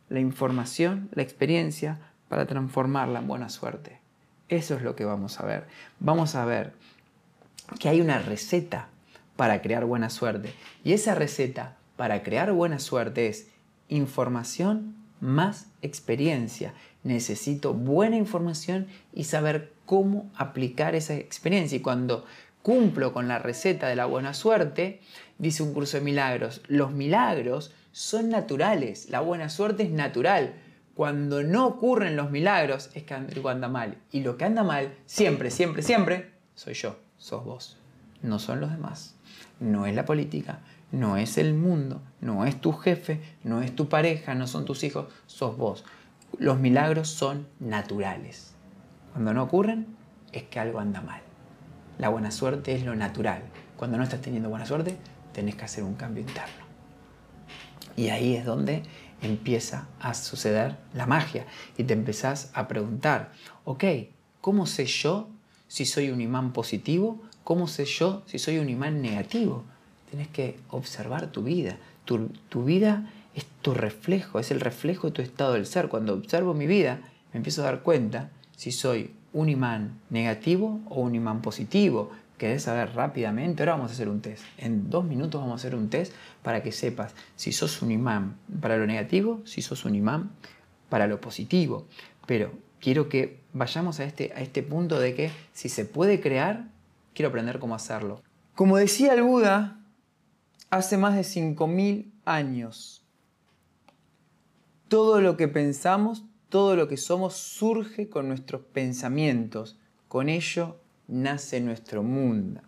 la 0.08 0.20
información, 0.20 1.08
la 1.12 1.22
experiencia 1.22 1.98
para 2.28 2.46
transformarla 2.46 3.18
en 3.18 3.26
buena 3.26 3.48
suerte. 3.48 4.00
Eso 4.48 4.74
es 4.76 4.82
lo 4.82 4.94
que 4.94 5.04
vamos 5.04 5.40
a 5.40 5.46
ver. 5.46 5.66
Vamos 5.98 6.36
a 6.36 6.44
ver 6.44 6.72
que 7.80 7.88
hay 7.88 8.00
una 8.00 8.18
receta 8.20 8.88
para 9.36 9.62
crear 9.62 9.84
buena 9.84 10.10
suerte. 10.10 10.52
Y 10.84 10.92
esa 10.92 11.14
receta 11.14 11.76
para 11.96 12.22
crear 12.22 12.52
buena 12.52 12.78
suerte 12.78 13.26
es 13.28 13.48
información 13.88 14.96
más 15.20 15.68
experiencia. 15.82 16.74
Necesito 17.02 17.74
buena 17.74 18.16
información 18.16 18.86
y 19.12 19.24
saber 19.24 19.72
cómo 19.86 20.30
aplicar 20.36 20.94
esa 20.94 21.14
experiencia. 21.14 21.76
Y 21.76 21.80
cuando 21.82 22.24
cumplo 22.62 23.12
con 23.12 23.28
la 23.28 23.38
receta 23.38 23.88
de 23.88 23.96
la 23.96 24.06
buena 24.06 24.34
suerte, 24.34 25.00
dice 25.38 25.62
un 25.62 25.74
curso 25.74 25.98
de 25.98 26.04
milagros, 26.04 26.62
los 26.66 26.92
milagros 26.92 27.72
son 27.92 28.30
naturales, 28.30 29.10
la 29.10 29.20
buena 29.20 29.48
suerte 29.48 29.84
es 29.84 29.90
natural. 29.90 30.54
Cuando 30.94 31.42
no 31.42 31.66
ocurren 31.66 32.16
los 32.16 32.30
milagros 32.30 32.90
es 32.94 33.02
que 33.02 33.14
algo 33.14 33.48
anda 33.48 33.68
mal. 33.68 33.98
Y 34.10 34.20
lo 34.20 34.36
que 34.36 34.44
anda 34.44 34.62
mal, 34.62 34.94
siempre, 35.06 35.50
siempre, 35.50 35.82
siempre, 35.82 36.30
soy 36.54 36.74
yo, 36.74 36.96
sos 37.18 37.44
vos, 37.44 37.78
no 38.24 38.38
son 38.38 38.60
los 38.60 38.70
demás 38.70 39.14
no 39.60 39.86
es 39.86 39.94
la 39.94 40.04
política, 40.04 40.60
no 40.92 41.16
es 41.16 41.38
el 41.38 41.54
mundo, 41.54 42.02
no 42.20 42.44
es 42.44 42.60
tu 42.60 42.72
jefe, 42.72 43.20
no 43.42 43.62
es 43.62 43.74
tu 43.74 43.88
pareja, 43.88 44.34
no 44.34 44.46
son 44.46 44.64
tus 44.64 44.84
hijos, 44.84 45.06
sos 45.26 45.56
vos. 45.56 45.84
Los 46.38 46.58
milagros 46.58 47.08
son 47.08 47.46
naturales. 47.60 48.54
Cuando 49.12 49.32
no 49.32 49.44
ocurren, 49.44 49.86
es 50.32 50.44
que 50.44 50.58
algo 50.58 50.80
anda 50.80 51.00
mal. 51.00 51.22
La 51.98 52.08
buena 52.08 52.30
suerte 52.30 52.74
es 52.74 52.84
lo 52.84 52.96
natural. 52.96 53.42
Cuando 53.76 53.96
no 53.96 54.04
estás 54.04 54.20
teniendo 54.20 54.50
buena 54.50 54.66
suerte, 54.66 54.96
tenés 55.32 55.54
que 55.54 55.64
hacer 55.64 55.84
un 55.84 55.94
cambio 55.94 56.22
interno. 56.22 56.64
Y 57.96 58.08
ahí 58.08 58.34
es 58.34 58.44
donde 58.44 58.82
empieza 59.22 59.86
a 60.00 60.14
suceder 60.14 60.76
la 60.92 61.06
magia 61.06 61.46
y 61.78 61.84
te 61.84 61.94
empezás 61.94 62.50
a 62.54 62.66
preguntar, 62.66 63.32
ok, 63.64 63.84
¿cómo 64.40 64.66
sé 64.66 64.86
yo 64.86 65.28
si 65.68 65.86
soy 65.86 66.10
un 66.10 66.20
imán 66.20 66.52
positivo 66.52 67.22
¿Cómo 67.44 67.68
sé 67.68 67.84
yo 67.84 68.22
si 68.24 68.38
soy 68.38 68.58
un 68.58 68.70
imán 68.70 69.02
negativo? 69.02 69.64
Tienes 70.08 70.28
que 70.28 70.58
observar 70.70 71.30
tu 71.30 71.42
vida. 71.42 71.76
Tu, 72.06 72.64
vida 72.64 73.10
es 73.34 73.44
tu 73.60 73.74
reflejo, 73.74 74.38
es 74.38 74.50
el 74.50 74.60
reflejo 74.60 75.08
de 75.08 75.12
tu 75.12 75.22
estado 75.22 75.52
del 75.52 75.66
ser. 75.66 75.88
Cuando 75.88 76.14
observo 76.14 76.54
mi 76.54 76.66
vida, 76.66 77.00
me 77.32 77.38
empiezo 77.38 77.60
a 77.60 77.66
dar 77.66 77.82
cuenta 77.82 78.30
si 78.56 78.72
soy 78.72 79.10
un 79.34 79.50
imán 79.50 80.00
negativo 80.08 80.80
o 80.88 81.02
un 81.02 81.14
imán 81.14 81.42
positivo. 81.42 82.10
¿Querés 82.38 82.62
saber 82.62 82.94
rápidamente? 82.94 83.62
Ahora 83.62 83.72
vamos 83.72 83.90
a 83.90 83.94
hacer 83.94 84.08
un 84.08 84.22
test. 84.22 84.42
En 84.56 84.88
dos 84.88 85.04
minutos 85.04 85.38
vamos 85.38 85.52
a 85.52 85.66
hacer 85.66 85.74
un 85.74 85.90
test 85.90 86.14
para 86.42 86.62
que 86.62 86.72
sepas 86.72 87.14
si 87.36 87.52
sos 87.52 87.82
un 87.82 87.90
imán 87.90 88.36
para 88.62 88.78
lo 88.78 88.86
negativo, 88.86 89.42
si 89.44 89.60
sos 89.60 89.84
un 89.84 89.94
imán 89.94 90.30
para 90.88 91.06
lo 91.06 91.20
positivo. 91.20 91.86
Pero 92.26 92.52
quiero 92.80 93.10
que 93.10 93.40
vayamos 93.52 94.00
a 94.00 94.04
este, 94.04 94.32
a 94.34 94.40
este 94.40 94.62
punto 94.62 94.98
de 94.98 95.14
que 95.14 95.30
si 95.52 95.68
se 95.68 95.84
puede 95.84 96.20
crear, 96.20 96.73
quiero 97.14 97.28
aprender 97.28 97.58
cómo 97.58 97.74
hacerlo. 97.74 98.22
Como 98.54 98.76
decía 98.76 99.14
el 99.14 99.22
Buda, 99.22 99.80
hace 100.70 100.96
más 100.96 101.14
de 101.14 101.22
5.000 101.22 102.10
años, 102.24 103.04
todo 104.88 105.20
lo 105.20 105.36
que 105.36 105.48
pensamos, 105.48 106.24
todo 106.48 106.76
lo 106.76 106.88
que 106.88 106.96
somos 106.96 107.34
surge 107.34 108.08
con 108.08 108.28
nuestros 108.28 108.62
pensamientos. 108.62 109.78
Con 110.08 110.28
ello 110.28 110.78
nace 111.08 111.60
nuestro 111.60 112.02
mundo. 112.02 112.60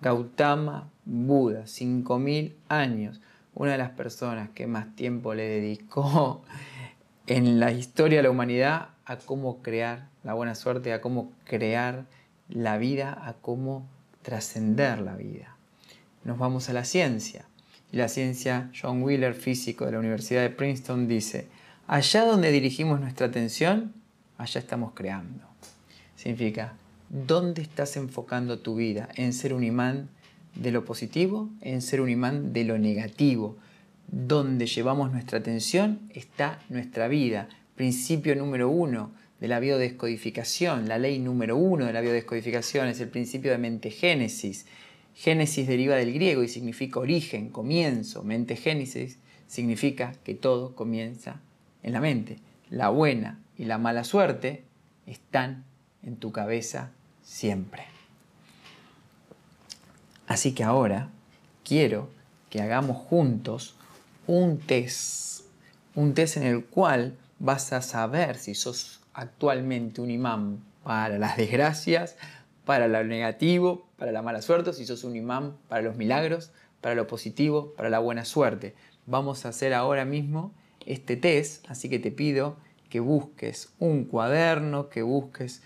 Gautama 0.00 0.90
Buda, 1.04 1.62
5.000 1.62 2.54
años, 2.68 3.20
una 3.54 3.72
de 3.72 3.78
las 3.78 3.90
personas 3.90 4.50
que 4.50 4.66
más 4.66 4.94
tiempo 4.94 5.34
le 5.34 5.44
dedicó 5.44 6.42
en 7.26 7.60
la 7.60 7.72
historia 7.72 8.18
de 8.18 8.24
la 8.24 8.30
humanidad 8.30 8.88
a 9.04 9.16
cómo 9.16 9.62
crear 9.62 10.08
la 10.22 10.34
buena 10.34 10.54
suerte, 10.54 10.92
a 10.92 11.00
cómo 11.00 11.32
crear 11.44 12.06
la 12.52 12.78
vida, 12.78 13.18
a 13.26 13.34
cómo 13.34 13.86
trascender 14.22 15.00
la 15.00 15.16
vida. 15.16 15.56
Nos 16.24 16.38
vamos 16.38 16.68
a 16.68 16.72
la 16.72 16.84
ciencia. 16.84 17.46
Y 17.90 17.96
la 17.96 18.08
ciencia, 18.08 18.70
John 18.80 19.02
Wheeler, 19.02 19.34
físico 19.34 19.84
de 19.84 19.92
la 19.92 19.98
Universidad 19.98 20.42
de 20.42 20.50
Princeton, 20.50 21.08
dice, 21.08 21.48
allá 21.86 22.24
donde 22.24 22.50
dirigimos 22.50 23.00
nuestra 23.00 23.26
atención, 23.26 23.92
allá 24.38 24.60
estamos 24.60 24.92
creando. 24.94 25.44
Significa, 26.16 26.74
¿Dónde 27.12 27.60
estás 27.60 27.98
enfocando 27.98 28.60
tu 28.60 28.74
vida? 28.74 29.06
¿En 29.16 29.34
ser 29.34 29.52
un 29.52 29.62
imán 29.64 30.08
de 30.54 30.72
lo 30.72 30.86
positivo? 30.86 31.50
¿En 31.60 31.82
ser 31.82 32.00
un 32.00 32.08
imán 32.08 32.54
de 32.54 32.64
lo 32.64 32.78
negativo? 32.78 33.58
Donde 34.10 34.64
llevamos 34.64 35.12
nuestra 35.12 35.40
atención 35.40 36.00
está 36.14 36.58
nuestra 36.70 37.08
vida. 37.08 37.50
Principio 37.76 38.34
número 38.34 38.70
uno 38.70 39.12
de 39.42 39.48
la 39.48 39.58
biodescodificación, 39.58 40.86
la 40.86 40.98
ley 40.98 41.18
número 41.18 41.56
uno 41.56 41.86
de 41.86 41.92
la 41.92 42.00
biodescodificación 42.00 42.86
es 42.86 43.00
el 43.00 43.08
principio 43.08 43.50
de 43.50 43.58
mente 43.58 43.90
génesis. 43.90 44.66
Génesis 45.16 45.66
deriva 45.66 45.96
del 45.96 46.14
griego 46.14 46.44
y 46.44 46.48
significa 46.48 47.00
origen, 47.00 47.48
comienzo. 47.48 48.22
Mente 48.22 48.54
génesis 48.54 49.18
significa 49.48 50.12
que 50.22 50.36
todo 50.36 50.76
comienza 50.76 51.40
en 51.82 51.92
la 51.92 52.00
mente. 52.00 52.38
La 52.70 52.90
buena 52.90 53.40
y 53.58 53.64
la 53.64 53.78
mala 53.78 54.04
suerte 54.04 54.62
están 55.08 55.64
en 56.04 56.18
tu 56.18 56.30
cabeza 56.30 56.92
siempre. 57.24 57.82
Así 60.28 60.52
que 60.52 60.62
ahora 60.62 61.10
quiero 61.64 62.10
que 62.48 62.62
hagamos 62.62 62.96
juntos 62.96 63.74
un 64.28 64.58
test, 64.58 65.46
un 65.96 66.14
test 66.14 66.36
en 66.36 66.44
el 66.44 66.64
cual 66.64 67.16
vas 67.40 67.72
a 67.72 67.82
saber 67.82 68.38
si 68.38 68.54
sos 68.54 69.01
actualmente 69.14 70.00
un 70.00 70.10
imán 70.10 70.60
para 70.84 71.18
las 71.18 71.36
desgracias, 71.36 72.16
para 72.64 72.88
lo 72.88 73.02
negativo, 73.04 73.86
para 73.96 74.12
la 74.12 74.22
mala 74.22 74.42
suerte, 74.42 74.72
si 74.72 74.86
sos 74.86 75.04
un 75.04 75.16
imán 75.16 75.56
para 75.68 75.82
los 75.82 75.96
milagros, 75.96 76.52
para 76.80 76.94
lo 76.94 77.06
positivo, 77.06 77.74
para 77.76 77.90
la 77.90 77.98
buena 77.98 78.24
suerte. 78.24 78.74
Vamos 79.06 79.44
a 79.44 79.50
hacer 79.50 79.74
ahora 79.74 80.04
mismo 80.04 80.52
este 80.86 81.16
test, 81.16 81.68
así 81.70 81.88
que 81.88 81.98
te 81.98 82.10
pido 82.10 82.56
que 82.88 83.00
busques 83.00 83.72
un 83.78 84.04
cuaderno, 84.04 84.88
que 84.88 85.02
busques 85.02 85.62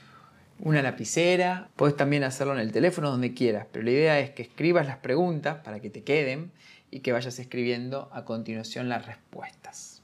una 0.61 0.81
lapicera, 0.81 1.69
puedes 1.77 1.97
también 1.97 2.25
hacerlo 2.25 2.55
en 2.55 2.61
el 2.61 2.73
teléfono 2.73 3.11
donde 3.11 3.35
quieras, 3.35 3.67
pero 3.73 3.85
la 3.85 3.91
idea 3.91 4.21
es 4.21 4.31
que 4.31 4.43
escribas 4.43 4.87
las 4.87 4.99
preguntas 4.99 5.59
para 5.65 5.81
que 5.81 5.91
te 5.91 6.03
queden 6.03 6.51
y 6.91 7.01
que 7.01 7.13
vayas 7.13 7.39
escribiendo 7.39 8.09
a 8.13 8.25
continuación 8.25 8.89
las 8.89 9.07
respuestas. 9.07 9.96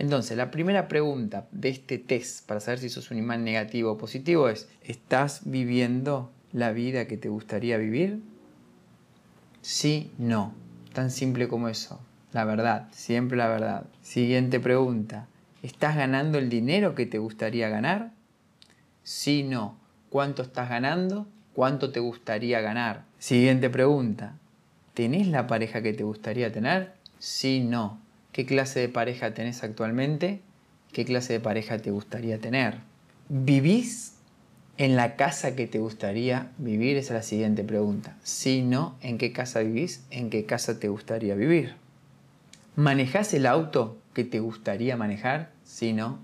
Entonces, 0.00 0.34
la 0.38 0.50
primera 0.50 0.88
pregunta 0.88 1.46
de 1.52 1.68
este 1.68 1.98
test 1.98 2.46
para 2.46 2.60
saber 2.60 2.78
si 2.78 2.88
sos 2.88 3.10
un 3.10 3.18
imán 3.18 3.44
negativo 3.44 3.92
o 3.92 3.98
positivo 3.98 4.48
es, 4.48 4.66
¿estás 4.82 5.42
viviendo 5.44 6.32
la 6.52 6.72
vida 6.72 7.06
que 7.06 7.18
te 7.18 7.28
gustaría 7.28 7.76
vivir? 7.76 8.22
Sí, 9.60 10.10
no. 10.16 10.54
Tan 10.94 11.10
simple 11.10 11.48
como 11.48 11.68
eso. 11.68 12.00
La 12.32 12.46
verdad, 12.46 12.88
siempre 12.92 13.36
la 13.36 13.48
verdad. 13.48 13.84
Siguiente 14.00 14.58
pregunta. 14.58 15.26
¿Estás 15.62 15.96
ganando 15.96 16.38
el 16.38 16.48
dinero 16.48 16.94
que 16.94 17.04
te 17.04 17.18
gustaría 17.18 17.68
ganar? 17.68 18.12
Sí, 19.02 19.42
no 19.42 19.76
cuánto 20.08 20.40
estás 20.40 20.70
ganando, 20.70 21.26
cuánto 21.52 21.92
te 21.92 22.00
gustaría 22.00 22.62
ganar. 22.62 23.04
Siguiente 23.18 23.68
pregunta, 23.68 24.32
¿tenés 24.94 25.28
la 25.28 25.46
pareja 25.46 25.82
que 25.82 25.92
te 25.92 26.04
gustaría 26.04 26.50
tener? 26.50 26.94
Sí, 27.18 27.60
no. 27.60 28.00
¿Qué 28.32 28.46
clase 28.46 28.80
de 28.80 28.88
pareja 28.88 29.34
tenés 29.34 29.62
actualmente? 29.62 30.40
¿Qué 30.92 31.04
clase 31.04 31.34
de 31.34 31.40
pareja 31.40 31.78
te 31.78 31.90
gustaría 31.90 32.38
tener? 32.38 32.78
¿Vivís 33.28 34.14
en 34.76 34.96
la 34.96 35.16
casa 35.16 35.56
que 35.56 35.66
te 35.66 35.78
gustaría 35.78 36.52
vivir? 36.58 36.96
Esa 36.96 37.14
es 37.14 37.18
la 37.18 37.22
siguiente 37.22 37.64
pregunta. 37.64 38.16
Si 38.22 38.62
no, 38.62 38.96
¿en 39.00 39.18
qué 39.18 39.32
casa 39.32 39.60
vivís? 39.60 40.04
¿En 40.10 40.30
qué 40.30 40.46
casa 40.46 40.78
te 40.78 40.88
gustaría 40.88 41.34
vivir? 41.34 41.74
¿Manejás 42.76 43.34
el 43.34 43.46
auto 43.46 43.98
que 44.14 44.24
te 44.24 44.40
gustaría 44.40 44.96
manejar? 44.96 45.50
Si 45.64 45.92
no, 45.92 46.18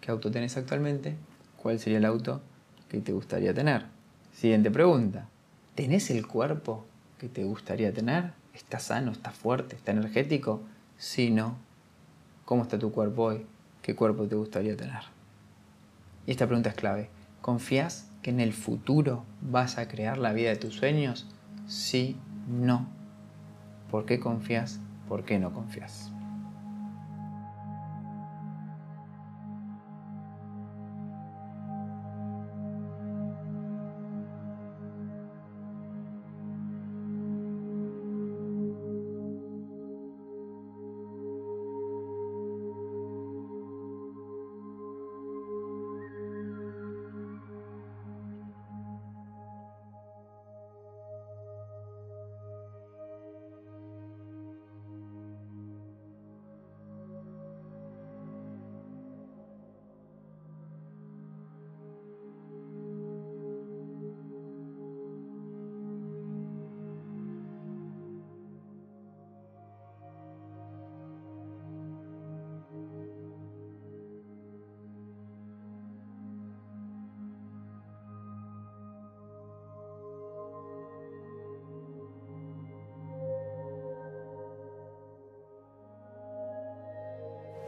¿qué 0.00 0.10
auto 0.10 0.30
tenés 0.30 0.56
actualmente? 0.56 1.14
¿Cuál 1.56 1.78
sería 1.78 1.98
el 1.98 2.04
auto 2.04 2.40
que 2.88 3.00
te 3.00 3.12
gustaría 3.12 3.54
tener. 3.54 3.84
Siguiente 4.32 4.70
pregunta. 4.70 5.28
¿Tenés 5.74 6.10
el 6.10 6.26
cuerpo 6.26 6.86
que 7.18 7.28
te 7.28 7.44
gustaría 7.44 7.92
tener? 7.92 8.32
¿Está 8.54 8.78
sano? 8.80 9.12
¿Está 9.12 9.30
fuerte? 9.30 9.76
¿Está 9.76 9.92
energético? 9.92 10.62
Si 10.98 11.30
no, 11.30 11.54
¿cómo 12.44 12.64
está 12.64 12.76
tu 12.76 12.90
cuerpo 12.90 13.22
hoy? 13.22 13.46
¿Qué 13.82 13.94
cuerpo 13.94 14.26
te 14.26 14.34
gustaría 14.34 14.76
tener? 14.76 15.04
Y 16.26 16.32
esta 16.32 16.46
pregunta 16.46 16.70
es 16.70 16.74
clave. 16.74 17.08
¿Confías 17.40 18.10
que 18.20 18.30
en 18.30 18.40
el 18.40 18.52
futuro 18.52 19.24
vas 19.40 19.78
a 19.78 19.86
crear 19.86 20.18
la 20.18 20.32
vida 20.32 20.48
de 20.48 20.56
tus 20.56 20.74
sueños? 20.74 21.28
Sí, 21.68 22.16
no. 22.48 22.88
¿Por 23.92 24.06
qué 24.06 24.18
confías? 24.18 24.80
¿Por 25.08 25.24
qué 25.24 25.38
no 25.38 25.52
confías? 25.52 26.10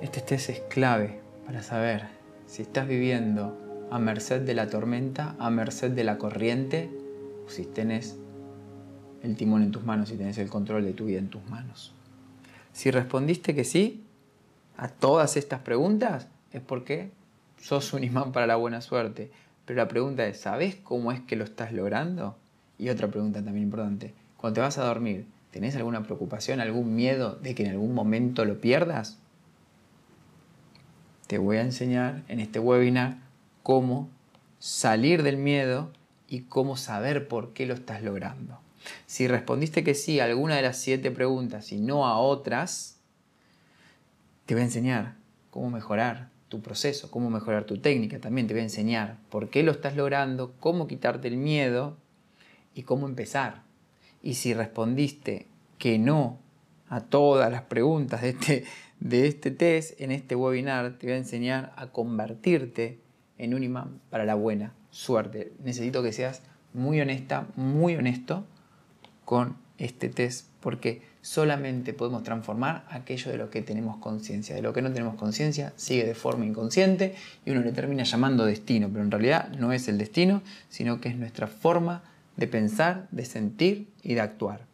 Este 0.00 0.22
test 0.22 0.48
es 0.48 0.60
clave 0.60 1.20
para 1.44 1.62
saber 1.62 2.04
si 2.46 2.62
estás 2.62 2.88
viviendo 2.88 3.88
a 3.90 3.98
merced 3.98 4.40
de 4.40 4.54
la 4.54 4.68
tormenta, 4.68 5.36
a 5.38 5.50
merced 5.50 5.90
de 5.90 6.04
la 6.04 6.16
corriente, 6.16 6.88
o 7.46 7.50
si 7.50 7.66
tienes 7.66 8.16
el 9.22 9.36
timón 9.36 9.62
en 9.62 9.72
tus 9.72 9.84
manos, 9.84 10.08
si 10.08 10.16
tienes 10.16 10.38
el 10.38 10.48
control 10.48 10.86
de 10.86 10.94
tu 10.94 11.04
vida 11.04 11.18
en 11.18 11.28
tus 11.28 11.44
manos. 11.50 11.92
Si 12.72 12.90
respondiste 12.90 13.54
que 13.54 13.64
sí 13.64 14.02
a 14.78 14.88
todas 14.88 15.36
estas 15.36 15.60
preguntas, 15.60 16.28
es 16.50 16.62
porque 16.62 17.10
sos 17.60 17.92
un 17.92 18.02
imán 18.02 18.32
para 18.32 18.46
la 18.46 18.56
buena 18.56 18.80
suerte. 18.80 19.30
Pero 19.66 19.76
la 19.76 19.88
pregunta 19.88 20.26
es, 20.26 20.40
¿sabes 20.40 20.76
cómo 20.76 21.12
es 21.12 21.20
que 21.20 21.36
lo 21.36 21.44
estás 21.44 21.74
logrando? 21.74 22.38
Y 22.78 22.88
otra 22.88 23.08
pregunta 23.08 23.44
también 23.44 23.64
importante, 23.64 24.14
cuando 24.38 24.54
te 24.54 24.60
vas 24.62 24.78
a 24.78 24.84
dormir, 24.86 25.26
¿tenés 25.50 25.76
alguna 25.76 26.02
preocupación, 26.04 26.60
algún 26.60 26.94
miedo 26.94 27.34
de 27.34 27.54
que 27.54 27.64
en 27.64 27.72
algún 27.72 27.92
momento 27.92 28.46
lo 28.46 28.62
pierdas? 28.62 29.18
Te 31.30 31.38
voy 31.38 31.58
a 31.58 31.62
enseñar 31.62 32.24
en 32.26 32.40
este 32.40 32.58
webinar 32.58 33.18
cómo 33.62 34.08
salir 34.58 35.22
del 35.22 35.36
miedo 35.36 35.92
y 36.26 36.40
cómo 36.40 36.76
saber 36.76 37.28
por 37.28 37.52
qué 37.52 37.66
lo 37.66 37.74
estás 37.74 38.02
logrando. 38.02 38.58
Si 39.06 39.28
respondiste 39.28 39.84
que 39.84 39.94
sí 39.94 40.18
a 40.18 40.24
alguna 40.24 40.56
de 40.56 40.62
las 40.62 40.78
siete 40.78 41.12
preguntas 41.12 41.70
y 41.70 41.78
no 41.78 42.04
a 42.04 42.18
otras, 42.18 42.98
te 44.44 44.54
voy 44.54 44.62
a 44.62 44.64
enseñar 44.64 45.14
cómo 45.52 45.70
mejorar 45.70 46.30
tu 46.48 46.62
proceso, 46.62 47.12
cómo 47.12 47.30
mejorar 47.30 47.62
tu 47.62 47.78
técnica. 47.78 48.18
También 48.18 48.48
te 48.48 48.54
voy 48.54 48.62
a 48.62 48.64
enseñar 48.64 49.16
por 49.28 49.50
qué 49.50 49.62
lo 49.62 49.70
estás 49.70 49.94
logrando, 49.94 50.52
cómo 50.58 50.88
quitarte 50.88 51.28
el 51.28 51.36
miedo 51.36 51.96
y 52.74 52.82
cómo 52.82 53.06
empezar. 53.06 53.62
Y 54.20 54.34
si 54.34 54.52
respondiste 54.52 55.46
que 55.78 55.96
no 55.96 56.40
a 56.88 57.02
todas 57.02 57.52
las 57.52 57.62
preguntas 57.62 58.22
de 58.22 58.30
este, 58.30 58.64
de 59.00 59.26
este 59.26 59.50
test, 59.50 60.00
en 60.00 60.12
este 60.12 60.36
webinar 60.36 60.98
te 60.98 61.06
voy 61.06 61.14
a 61.14 61.18
enseñar 61.18 61.72
a 61.76 61.88
convertirte 61.88 62.98
en 63.38 63.54
un 63.54 63.64
imán 63.64 64.00
para 64.10 64.24
la 64.24 64.34
buena 64.34 64.74
suerte. 64.90 65.52
Necesito 65.64 66.02
que 66.02 66.12
seas 66.12 66.42
muy 66.74 67.00
honesta, 67.00 67.48
muy 67.56 67.96
honesto 67.96 68.44
con 69.24 69.56
este 69.78 70.10
test 70.10 70.46
porque 70.60 71.02
solamente 71.22 71.94
podemos 71.94 72.22
transformar 72.22 72.84
aquello 72.90 73.30
de 73.30 73.38
lo 73.38 73.48
que 73.48 73.62
tenemos 73.62 73.96
conciencia. 73.96 74.54
De 74.54 74.62
lo 74.62 74.74
que 74.74 74.82
no 74.82 74.92
tenemos 74.92 75.14
conciencia 75.14 75.72
sigue 75.76 76.04
de 76.04 76.14
forma 76.14 76.44
inconsciente 76.44 77.14
y 77.46 77.50
uno 77.50 77.62
le 77.62 77.72
termina 77.72 78.04
llamando 78.04 78.44
destino, 78.44 78.88
pero 78.92 79.02
en 79.02 79.10
realidad 79.10 79.48
no 79.58 79.72
es 79.72 79.88
el 79.88 79.96
destino, 79.96 80.42
sino 80.68 81.00
que 81.00 81.08
es 81.08 81.16
nuestra 81.16 81.46
forma 81.46 82.02
de 82.36 82.46
pensar, 82.46 83.08
de 83.10 83.24
sentir 83.24 83.88
y 84.02 84.14
de 84.14 84.20
actuar. 84.20 84.66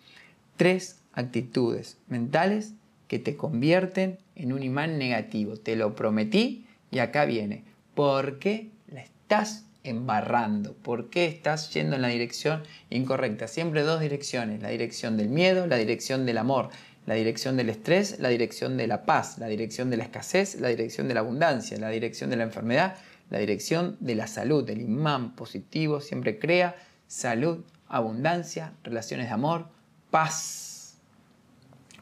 Tres 0.56 1.00
actitudes 1.12 1.98
mentales 2.08 2.74
que 3.08 3.18
te 3.18 3.36
convierten 3.36 4.18
en 4.34 4.52
un 4.52 4.62
imán 4.62 4.98
negativo. 4.98 5.56
Te 5.56 5.76
lo 5.76 5.94
prometí 5.94 6.66
y 6.90 6.98
acá 6.98 7.24
viene. 7.24 7.64
¿Por 7.94 8.38
qué 8.38 8.70
la 8.88 9.00
estás 9.00 9.64
embarrando? 9.84 10.74
¿Por 10.74 11.10
qué 11.10 11.26
estás 11.26 11.72
yendo 11.72 11.96
en 11.96 12.02
la 12.02 12.08
dirección 12.08 12.62
incorrecta? 12.90 13.48
Siempre 13.48 13.82
dos 13.82 14.00
direcciones, 14.00 14.60
la 14.60 14.68
dirección 14.68 15.16
del 15.16 15.28
miedo, 15.28 15.66
la 15.66 15.76
dirección 15.76 16.26
del 16.26 16.38
amor, 16.38 16.70
la 17.06 17.14
dirección 17.14 17.56
del 17.56 17.70
estrés, 17.70 18.18
la 18.18 18.28
dirección 18.28 18.76
de 18.76 18.86
la 18.88 19.04
paz, 19.04 19.38
la 19.38 19.46
dirección 19.46 19.90
de 19.90 19.96
la 19.96 20.04
escasez, 20.04 20.60
la 20.60 20.68
dirección 20.68 21.06
de 21.08 21.14
la 21.14 21.20
abundancia, 21.20 21.78
la 21.78 21.88
dirección 21.88 22.30
de 22.30 22.36
la 22.36 22.42
enfermedad, 22.42 22.96
la 23.30 23.38
dirección 23.38 23.96
de 24.00 24.16
la 24.16 24.26
salud. 24.26 24.68
El 24.68 24.80
imán 24.80 25.34
positivo 25.36 26.00
siempre 26.00 26.38
crea 26.38 26.74
salud, 27.06 27.64
abundancia, 27.88 28.72
relaciones 28.82 29.28
de 29.28 29.32
amor, 29.32 29.68
paz. 30.10 30.75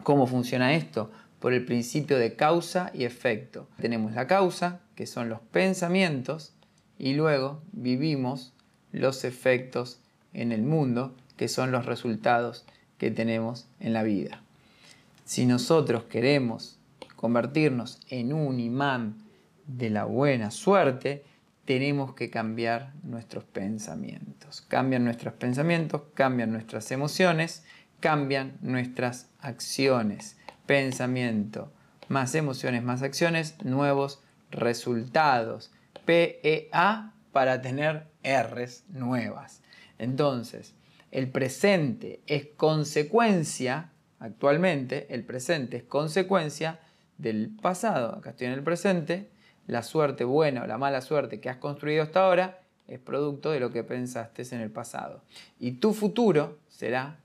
¿Cómo 0.05 0.27
funciona 0.27 0.75
esto? 0.75 1.11
Por 1.41 1.55
el 1.55 1.65
principio 1.65 2.19
de 2.19 2.37
causa 2.37 2.91
y 2.93 3.05
efecto. 3.05 3.69
Tenemos 3.81 4.13
la 4.13 4.27
causa, 4.27 4.81
que 4.95 5.07
son 5.07 5.31
los 5.31 5.41
pensamientos, 5.41 6.53
y 6.99 7.15
luego 7.15 7.63
vivimos 7.73 8.53
los 8.93 9.25
efectos 9.25 10.01
en 10.35 10.53
el 10.53 10.63
mundo, 10.63 11.15
que 11.39 11.49
son 11.49 11.73
los 11.73 11.87
resultados 11.87 12.67
que 12.99 13.11
tenemos 13.11 13.67
en 13.81 13.95
la 13.95 14.03
vida. 14.03 14.43
Si 15.25 15.47
nosotros 15.47 16.05
queremos 16.05 16.79
convertirnos 17.17 17.99
en 18.11 18.35
un 18.35 18.61
imán 18.61 19.17
de 19.67 19.89
la 19.89 20.05
buena 20.05 20.51
suerte, 20.51 21.25
tenemos 21.65 22.13
que 22.13 22.29
cambiar 22.29 22.93
nuestros 23.05 23.45
pensamientos. 23.45 24.61
Cambian 24.69 25.03
nuestros 25.03 25.33
pensamientos, 25.33 26.03
cambian 26.13 26.53
nuestras 26.53 26.93
emociones, 26.93 27.65
cambian 28.01 28.59
nuestras 28.61 29.29
acciones. 29.45 30.37
Pensamiento 30.67 31.71
más 32.09 32.35
emociones 32.35 32.83
más 32.83 33.03
acciones, 33.03 33.57
nuevos 33.65 34.23
resultados. 34.51 35.71
PEA 36.05 37.13
para 37.33 37.63
tener 37.63 38.07
Rs 38.23 38.85
nuevas. 38.89 39.63
Entonces, 39.99 40.75
el 41.11 41.31
presente 41.31 42.21
es 42.27 42.47
consecuencia, 42.57 43.93
actualmente, 44.19 45.07
el 45.15 45.25
presente 45.25 45.79
es 45.79 45.85
consecuencia 45.85 46.81
del 47.17 47.57
pasado. 47.61 48.17
Acá 48.17 48.31
estoy 48.31 48.49
en 48.49 48.53
el 48.55 48.63
presente. 48.63 49.31
La 49.67 49.83
suerte 49.83 50.25
buena 50.25 50.65
o 50.65 50.67
la 50.67 50.77
mala 50.77 51.01
suerte 51.01 51.41
que 51.41 51.49
has 51.49 51.57
construido 51.57 52.03
hasta 52.03 52.25
ahora 52.25 52.61
es 52.87 52.99
producto 52.99 53.51
de 53.51 53.61
lo 53.61 53.73
que 53.73 53.83
pensaste 53.83 54.43
en 54.55 54.61
el 54.61 54.71
pasado. 54.71 55.23
Y 55.59 55.73
tu 55.73 55.95
futuro 55.95 56.59
será 56.69 57.19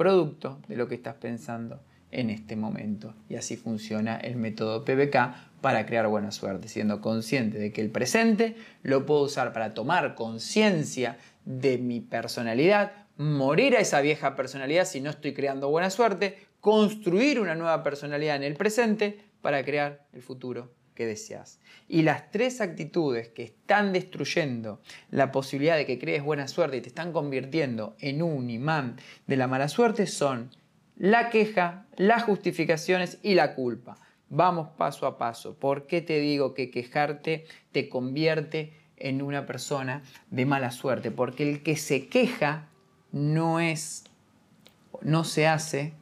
producto 0.00 0.62
de 0.66 0.76
lo 0.76 0.88
que 0.88 0.94
estás 0.94 1.16
pensando 1.16 1.78
en 2.10 2.30
este 2.30 2.56
momento. 2.56 3.12
Y 3.28 3.34
así 3.34 3.58
funciona 3.58 4.16
el 4.16 4.36
método 4.36 4.82
PBK 4.82 5.60
para 5.60 5.84
crear 5.84 6.08
buena 6.08 6.30
suerte, 6.30 6.68
siendo 6.68 7.02
consciente 7.02 7.58
de 7.58 7.70
que 7.70 7.82
el 7.82 7.90
presente 7.90 8.56
lo 8.82 9.04
puedo 9.04 9.24
usar 9.24 9.52
para 9.52 9.74
tomar 9.74 10.14
conciencia 10.14 11.18
de 11.44 11.76
mi 11.76 12.00
personalidad, 12.00 12.92
morir 13.18 13.76
a 13.76 13.80
esa 13.80 14.00
vieja 14.00 14.36
personalidad 14.36 14.86
si 14.86 15.02
no 15.02 15.10
estoy 15.10 15.34
creando 15.34 15.68
buena 15.68 15.90
suerte, 15.90 16.46
construir 16.60 17.38
una 17.38 17.54
nueva 17.54 17.82
personalidad 17.82 18.36
en 18.36 18.44
el 18.44 18.54
presente 18.54 19.20
para 19.42 19.62
crear 19.64 20.06
el 20.14 20.22
futuro 20.22 20.70
deseas. 21.06 21.60
Y 21.88 22.02
las 22.02 22.30
tres 22.30 22.60
actitudes 22.60 23.28
que 23.28 23.42
están 23.42 23.92
destruyendo 23.92 24.80
la 25.10 25.32
posibilidad 25.32 25.76
de 25.76 25.86
que 25.86 25.98
crees 25.98 26.22
buena 26.22 26.48
suerte 26.48 26.76
y 26.76 26.80
te 26.80 26.88
están 26.88 27.12
convirtiendo 27.12 27.96
en 27.98 28.22
un 28.22 28.50
imán 28.50 28.96
de 29.26 29.36
la 29.36 29.46
mala 29.46 29.68
suerte 29.68 30.06
son 30.06 30.50
la 30.96 31.30
queja, 31.30 31.86
las 31.96 32.24
justificaciones 32.24 33.18
y 33.22 33.34
la 33.34 33.54
culpa. 33.54 33.96
Vamos 34.28 34.68
paso 34.76 35.06
a 35.06 35.18
paso. 35.18 35.54
¿Por 35.54 35.86
qué 35.86 36.02
te 36.02 36.20
digo 36.20 36.54
que 36.54 36.70
quejarte 36.70 37.46
te 37.72 37.88
convierte 37.88 38.74
en 38.96 39.22
una 39.22 39.46
persona 39.46 40.02
de 40.30 40.46
mala 40.46 40.70
suerte? 40.70 41.10
Porque 41.10 41.48
el 41.48 41.62
que 41.62 41.76
se 41.76 42.06
queja 42.08 42.68
no 43.12 43.60
es, 43.60 44.04
no 45.00 45.24
se 45.24 45.46
hace 45.46 45.94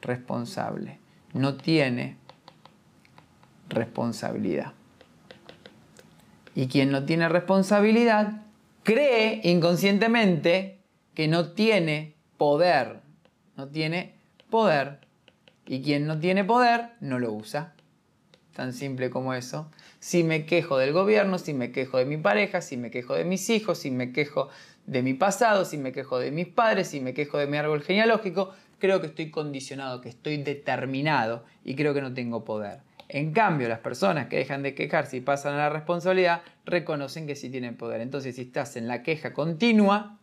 responsable, 0.00 1.00
no 1.32 1.56
tiene 1.56 2.16
responsabilidad. 3.68 4.72
Y 6.54 6.68
quien 6.68 6.90
no 6.90 7.04
tiene 7.04 7.28
responsabilidad 7.28 8.42
cree 8.82 9.40
inconscientemente 9.44 10.78
que 11.14 11.28
no 11.28 11.52
tiene 11.52 12.14
poder, 12.36 13.00
no 13.56 13.68
tiene 13.68 14.14
poder. 14.50 14.98
Y 15.66 15.82
quien 15.82 16.06
no 16.06 16.18
tiene 16.18 16.44
poder 16.44 16.90
no 17.00 17.18
lo 17.18 17.32
usa. 17.32 17.74
Tan 18.54 18.72
simple 18.72 19.10
como 19.10 19.34
eso. 19.34 19.70
Si 19.98 20.22
me 20.22 20.44
quejo 20.44 20.78
del 20.78 20.92
gobierno, 20.92 21.38
si 21.38 21.54
me 21.54 21.72
quejo 21.72 21.98
de 21.98 22.04
mi 22.04 22.18
pareja, 22.18 22.60
si 22.60 22.76
me 22.76 22.90
quejo 22.90 23.14
de 23.14 23.24
mis 23.24 23.48
hijos, 23.50 23.78
si 23.78 23.90
me 23.90 24.12
quejo 24.12 24.48
de 24.86 25.02
mi 25.02 25.14
pasado, 25.14 25.64
si 25.64 25.78
me 25.78 25.92
quejo 25.92 26.18
de 26.18 26.30
mis 26.30 26.46
padres, 26.46 26.88
si 26.88 27.00
me 27.00 27.14
quejo 27.14 27.38
de 27.38 27.46
mi 27.46 27.56
árbol 27.56 27.82
genealógico, 27.82 28.52
creo 28.78 29.00
que 29.00 29.06
estoy 29.06 29.30
condicionado, 29.30 30.00
que 30.00 30.10
estoy 30.10 30.36
determinado 30.42 31.44
y 31.64 31.74
creo 31.74 31.94
que 31.94 32.02
no 32.02 32.12
tengo 32.12 32.44
poder. 32.44 32.80
En 33.08 33.32
cambio, 33.32 33.68
las 33.68 33.80
personas 33.80 34.28
que 34.28 34.36
dejan 34.36 34.62
de 34.62 34.74
quejarse 34.74 35.16
y 35.16 35.20
pasan 35.20 35.54
a 35.54 35.58
la 35.58 35.70
responsabilidad 35.70 36.42
reconocen 36.64 37.26
que 37.26 37.36
sí 37.36 37.50
tienen 37.50 37.76
poder. 37.76 38.00
Entonces, 38.00 38.36
si 38.36 38.42
estás 38.42 38.76
en 38.76 38.88
la 38.88 39.02
queja 39.02 39.32
continua, 39.32 40.18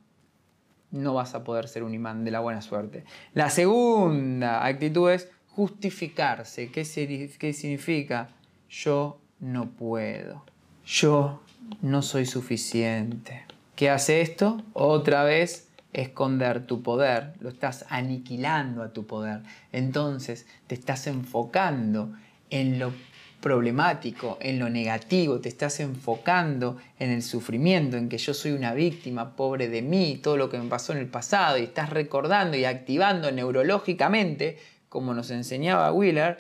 no 0.91 1.13
vas 1.13 1.35
a 1.35 1.43
poder 1.43 1.67
ser 1.67 1.83
un 1.83 1.93
imán 1.93 2.23
de 2.23 2.31
la 2.31 2.39
buena 2.39 2.61
suerte. 2.61 3.05
La 3.33 3.49
segunda 3.49 4.65
actitud 4.65 5.09
es 5.09 5.29
justificarse. 5.49 6.71
¿Qué, 6.71 6.85
significa? 6.85 8.29
Yo 8.69 9.19
no 9.39 9.69
puedo. 9.69 10.43
Yo 10.85 11.41
no 11.81 12.01
soy 12.01 12.25
suficiente. 12.25 13.45
¿Qué 13.75 13.89
hace 13.89 14.21
esto? 14.21 14.61
Otra 14.73 15.23
vez 15.23 15.69
esconder 15.93 16.65
tu 16.65 16.83
poder, 16.83 17.33
lo 17.39 17.49
estás 17.49 17.85
aniquilando 17.89 18.81
a 18.81 18.93
tu 18.93 19.05
poder. 19.05 19.41
Entonces 19.71 20.47
te 20.67 20.75
estás 20.75 21.07
enfocando 21.07 22.13
en 22.51 22.77
lo 22.77 22.93
problemático, 23.41 24.37
en 24.39 24.59
lo 24.59 24.69
negativo, 24.69 25.41
te 25.41 25.49
estás 25.49 25.79
enfocando 25.79 26.77
en 26.99 27.09
el 27.09 27.23
sufrimiento, 27.23 27.97
en 27.97 28.07
que 28.07 28.19
yo 28.19 28.33
soy 28.33 28.51
una 28.51 28.73
víctima, 28.73 29.35
pobre 29.35 29.67
de 29.67 29.81
mí, 29.81 30.19
todo 30.21 30.37
lo 30.37 30.49
que 30.49 30.59
me 30.59 30.69
pasó 30.69 30.93
en 30.93 30.99
el 30.99 31.07
pasado, 31.07 31.57
y 31.57 31.63
estás 31.63 31.89
recordando 31.89 32.55
y 32.55 32.65
activando 32.65 33.31
neurológicamente, 33.31 34.59
como 34.87 35.13
nos 35.13 35.31
enseñaba 35.31 35.91
Wheeler, 35.91 36.37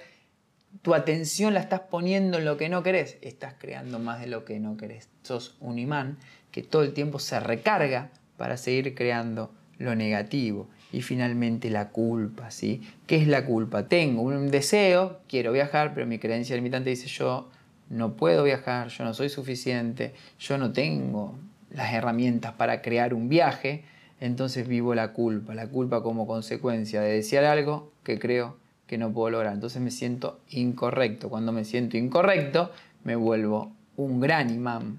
tu 0.83 0.93
atención 0.93 1.53
la 1.53 1.59
estás 1.59 1.81
poniendo 1.81 2.37
en 2.37 2.45
lo 2.45 2.55
que 2.55 2.69
no 2.69 2.83
querés, 2.83 3.17
estás 3.21 3.55
creando 3.57 3.99
más 3.99 4.21
de 4.21 4.27
lo 4.27 4.45
que 4.45 4.59
no 4.59 4.77
querés. 4.77 5.09
Sos 5.23 5.57
un 5.59 5.79
imán 5.79 6.17
que 6.51 6.61
todo 6.61 6.83
el 6.83 6.93
tiempo 6.93 7.19
se 7.19 7.39
recarga 7.39 8.11
para 8.37 8.57
seguir 8.57 8.95
creando 8.95 9.51
lo 9.79 9.95
negativo 9.95 10.69
y 10.91 11.01
finalmente 11.01 11.69
la 11.69 11.89
culpa, 11.89 12.51
¿sí? 12.51 12.81
¿Qué 13.07 13.17
es 13.17 13.27
la 13.27 13.45
culpa? 13.45 13.87
Tengo 13.87 14.21
un 14.23 14.51
deseo, 14.51 15.19
quiero 15.27 15.51
viajar, 15.51 15.93
pero 15.93 16.05
mi 16.05 16.19
creencia 16.19 16.55
limitante 16.55 16.89
dice 16.89 17.07
yo 17.07 17.49
no 17.89 18.13
puedo 18.15 18.43
viajar, 18.43 18.87
yo 18.87 19.03
no 19.03 19.13
soy 19.13 19.29
suficiente, 19.29 20.13
yo 20.39 20.57
no 20.57 20.71
tengo 20.71 21.35
las 21.71 21.93
herramientas 21.93 22.53
para 22.53 22.81
crear 22.81 23.13
un 23.13 23.29
viaje, 23.29 23.83
entonces 24.19 24.67
vivo 24.67 24.95
la 24.95 25.13
culpa, 25.13 25.53
la 25.55 25.67
culpa 25.67 26.01
como 26.01 26.27
consecuencia 26.27 27.01
de 27.01 27.13
desear 27.13 27.43
algo 27.43 27.91
que 28.03 28.19
creo 28.19 28.57
que 28.87 28.97
no 28.97 29.11
puedo 29.11 29.29
lograr. 29.29 29.53
Entonces 29.53 29.81
me 29.81 29.91
siento 29.91 30.39
incorrecto. 30.49 31.29
Cuando 31.29 31.51
me 31.51 31.63
siento 31.63 31.97
incorrecto, 31.97 32.71
me 33.03 33.15
vuelvo 33.15 33.71
un 33.97 34.19
gran 34.19 34.49
imán 34.49 34.97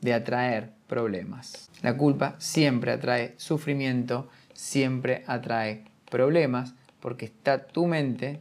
de 0.00 0.12
atraer 0.12 0.70
problemas. 0.86 1.70
La 1.82 1.96
culpa 1.96 2.36
siempre 2.38 2.92
atrae 2.92 3.34
sufrimiento, 3.36 4.28
siempre 4.56 5.22
atrae 5.26 5.84
problemas, 6.10 6.74
porque 7.00 7.26
está 7.26 7.66
tu 7.66 7.86
mente 7.86 8.40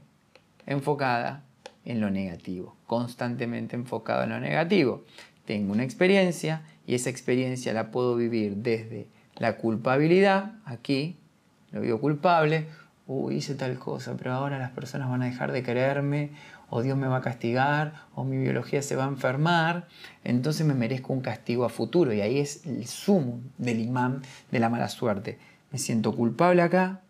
enfocada 0.66 1.44
en 1.84 2.00
lo 2.00 2.10
negativo, 2.10 2.76
constantemente 2.88 3.76
enfocado 3.76 4.24
en 4.24 4.30
lo 4.30 4.40
negativo. 4.40 5.04
Tengo 5.46 5.74
una 5.74 5.84
experiencia 5.84 6.64
y 6.88 6.96
esa 6.96 7.10
experiencia 7.10 7.74
la 7.74 7.92
puedo 7.92 8.16
vivir 8.16 8.56
desde 8.58 9.08
la 9.38 9.58
culpabilidad, 9.58 10.54
aquí 10.66 11.18
lo 11.72 11.82
vivo 11.82 12.00
culpable, 12.00 12.68
hice 13.32 13.54
tal 13.54 13.78
cosa, 13.78 14.16
pero 14.18 14.34
ahora 14.34 14.58
las 14.58 14.72
personas 14.72 15.10
van 15.10 15.22
a 15.22 15.26
dejar 15.26 15.52
de 15.52 15.62
quererme, 15.62 16.32
o 16.70 16.82
Dios 16.82 16.98
me 16.98 17.08
va 17.08 17.18
a 17.18 17.22
castigar, 17.22 17.94
o 18.16 18.24
mi 18.24 18.38
biología 18.38 18.82
se 18.82 18.96
va 18.96 19.06
a 19.06 19.08
enfermar, 19.08 19.88
entonces 20.24 20.66
me 20.66 20.74
merezco 20.74 21.14
un 21.14 21.22
castigo 21.22 21.66
a 21.66 21.70
futuro. 21.70 22.14
Y 22.14 22.22
ahí 22.22 22.40
es 22.40 22.66
el 22.66 22.88
sumo 22.88 23.42
del 23.58 23.80
imán 23.82 24.22
de 24.50 24.60
la 24.60 24.70
mala 24.70 24.90
suerte. 24.90 25.38
Me 25.72 25.80
siento 25.80 26.16
culpable 26.16 26.62
acá, 26.62 27.02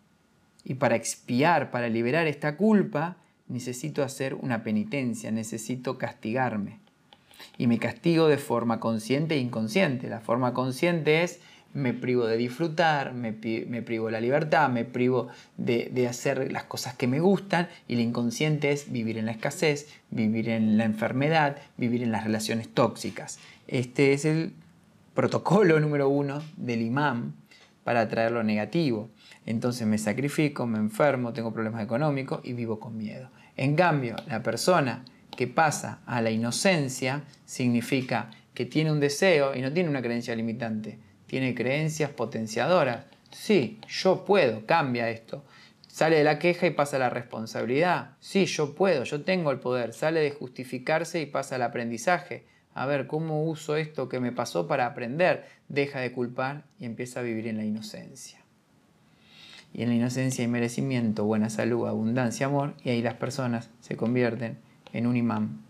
y 0.66 0.74
para 0.74 0.96
expiar, 0.96 1.70
para 1.70 1.88
liberar 1.88 2.26
esta 2.28 2.58
culpa, 2.58 3.18
necesito 3.48 4.04
hacer 4.04 4.34
una 4.34 4.64
penitencia, 4.64 5.32
necesito 5.32 5.98
castigarme. 5.98 6.80
Y 7.58 7.68
me 7.68 7.78
castigo 7.78 8.28
de 8.28 8.38
forma 8.38 8.80
consciente 8.80 9.36
e 9.36 9.40
inconsciente. 9.40 10.10
La 10.10 10.22
forma 10.22 10.54
consciente 10.54 11.24
es 11.24 11.40
me 11.74 11.94
privo 11.94 12.26
de 12.26 12.38
disfrutar, 12.38 13.14
me, 13.14 13.34
privo 13.34 14.06
de 14.06 14.12
la 14.14 14.22
libertad, 14.22 14.70
me 14.70 14.86
privo 14.86 15.28
de, 15.58 15.90
de, 15.92 16.08
hacer 16.08 16.52
las 16.52 16.64
cosas 16.64 16.96
que 16.96 17.06
me 17.06 17.20
gustan 17.20 17.68
y 17.88 17.96
el 17.96 18.00
inconsciente 18.00 18.72
es 18.72 18.94
vivir 18.94 19.18
en 19.18 19.26
la 19.26 19.34
escasez, 19.34 19.90
vivir 20.10 20.48
en 20.48 20.78
la 20.78 20.86
enfermedad, 20.86 21.58
vivir 21.76 22.02
en 22.02 22.14
las 22.14 22.24
relaciones 22.24 22.70
tóxicas. 22.70 23.40
Este 23.68 24.14
es 24.14 24.24
el 24.24 24.54
protocolo 25.14 25.80
número 25.82 26.08
uno 26.08 26.42
del 26.56 26.82
imán 26.82 27.34
para 27.86 28.02
atraer 28.02 28.32
lo 28.32 28.44
negativo. 28.44 29.12
Entonces 29.46 29.86
me 29.86 30.00
sacrifico, 30.00 30.66
me 30.66 30.80
enfermo, 30.80 31.34
tengo 31.34 31.54
problemas 31.54 31.84
económicos 31.84 32.42
y 32.44 32.54
vivo 32.54 32.80
con 32.80 32.98
miedo. 32.98 33.30
En 33.56 33.76
cambio, 33.76 34.16
la 34.28 34.42
persona 34.42 35.06
que 35.38 35.48
pasa 35.48 36.00
a 36.08 36.20
la 36.22 36.32
inocencia 36.32 37.24
significa 37.46 38.32
que 38.56 38.66
tiene 38.66 38.92
un 38.92 39.00
deseo 39.00 39.56
y 39.56 39.62
no 39.62 39.72
tiene 39.72 39.90
una 39.90 40.02
creencia 40.02 40.36
limitante, 40.36 40.98
tiene 41.28 41.54
creencias 41.54 42.10
potenciadoras. 42.10 43.06
Sí, 43.32 43.80
yo 43.88 44.26
puedo, 44.26 44.66
cambia 44.66 45.10
esto. 45.12 45.46
Sale 45.88 46.18
de 46.18 46.24
la 46.24 46.40
queja 46.40 46.66
y 46.66 46.72
pasa 46.72 46.96
a 46.96 47.00
la 47.00 47.12
responsabilidad. 47.12 48.16
Sí, 48.20 48.48
yo 48.48 48.74
puedo, 48.74 49.04
yo 49.04 49.22
tengo 49.22 49.52
el 49.52 49.60
poder. 49.60 49.94
Sale 49.94 50.22
de 50.22 50.32
justificarse 50.32 51.22
y 51.22 51.28
pasa 51.28 51.56
al 51.56 51.62
aprendizaje. 51.62 52.48
A 52.76 52.86
ver, 52.86 53.08
¿cómo 53.08 53.44
uso 53.44 53.76
esto 53.76 54.08
que 54.08 54.20
me 54.20 54.32
pasó 54.32 54.68
para 54.68 54.86
aprender? 54.86 55.48
Deja 55.68 56.00
de 56.00 56.12
culpar 56.12 56.64
y 56.80 56.86
empieza 56.86 57.22
a 57.22 57.24
vivir 57.24 57.48
en 57.48 57.58
la 57.58 57.66
inocencia. 57.66 58.40
Y 59.74 59.82
en 59.82 59.90
la 59.90 59.96
inocencia 59.96 60.44
hay 60.44 60.52
merecimiento, 60.52 61.26
buena 61.26 61.50
salud, 61.50 61.88
abundancia, 61.88 62.46
amor, 62.46 62.76
y 62.84 62.90
ahí 62.90 63.02
las 63.02 63.16
personas 63.16 63.70
se 63.82 63.98
convierten 63.98 64.60
en 64.94 65.08
un 65.08 65.18
imán 65.18 65.62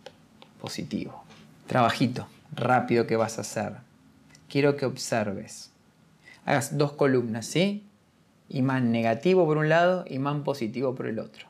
positivo. 0.60 1.24
Trabajito 1.68 2.28
rápido 2.54 3.08
que 3.08 3.16
vas 3.16 3.38
a 3.38 3.42
hacer 3.42 3.86
quiero 4.50 4.78
que 4.78 4.86
observes. 4.86 5.72
Hagas 6.46 6.78
dos 6.78 6.94
columnas, 6.94 7.46
¿sí? 7.46 7.84
Imán 8.50 8.92
negativo 8.92 9.46
por 9.46 9.58
un 9.58 9.70
lado, 9.70 10.06
imán 10.08 10.44
positivo 10.44 10.96
por 10.96 11.08
el 11.08 11.20
otro. 11.20 11.48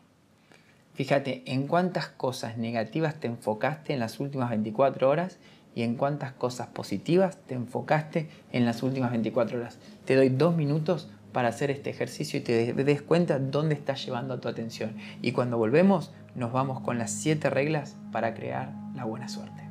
Fíjate 0.96 1.44
en 1.46 1.68
cuántas 1.68 2.08
cosas 2.08 2.58
negativas 2.58 3.16
te 3.20 3.28
enfocaste 3.28 3.94
en 3.94 4.00
las 4.00 4.22
últimas 4.22 4.50
24 4.50 5.10
horas 5.10 5.40
y 5.76 5.84
en 5.84 5.96
cuántas 5.96 6.32
cosas 6.32 6.68
positivas 6.68 7.38
te 7.48 7.54
enfocaste 7.54 8.30
en 8.54 8.66
las 8.66 8.82
últimas 8.82 9.12
24 9.12 9.60
horas. 9.60 9.78
Te 10.06 10.16
doy 10.16 10.30
dos 10.30 10.56
minutos 10.56 11.10
para 11.34 11.50
hacer 11.50 11.70
este 11.70 11.90
ejercicio 11.90 12.40
y 12.40 12.44
te 12.44 12.74
des 12.74 13.02
cuenta 13.02 13.40
dónde 13.40 13.76
estás 13.76 14.06
llevando 14.06 14.40
tu 14.40 14.48
atención. 14.48 14.96
Y 15.22 15.34
cuando 15.34 15.58
volvemos, 15.58 16.14
nos 16.34 16.54
vamos 16.54 16.80
con 16.80 16.98
las 16.98 17.12
siete 17.12 17.50
reglas 17.50 17.98
para 18.14 18.34
crear 18.34 18.72
la 18.96 19.04
buena 19.04 19.28
suerte. 19.28 19.65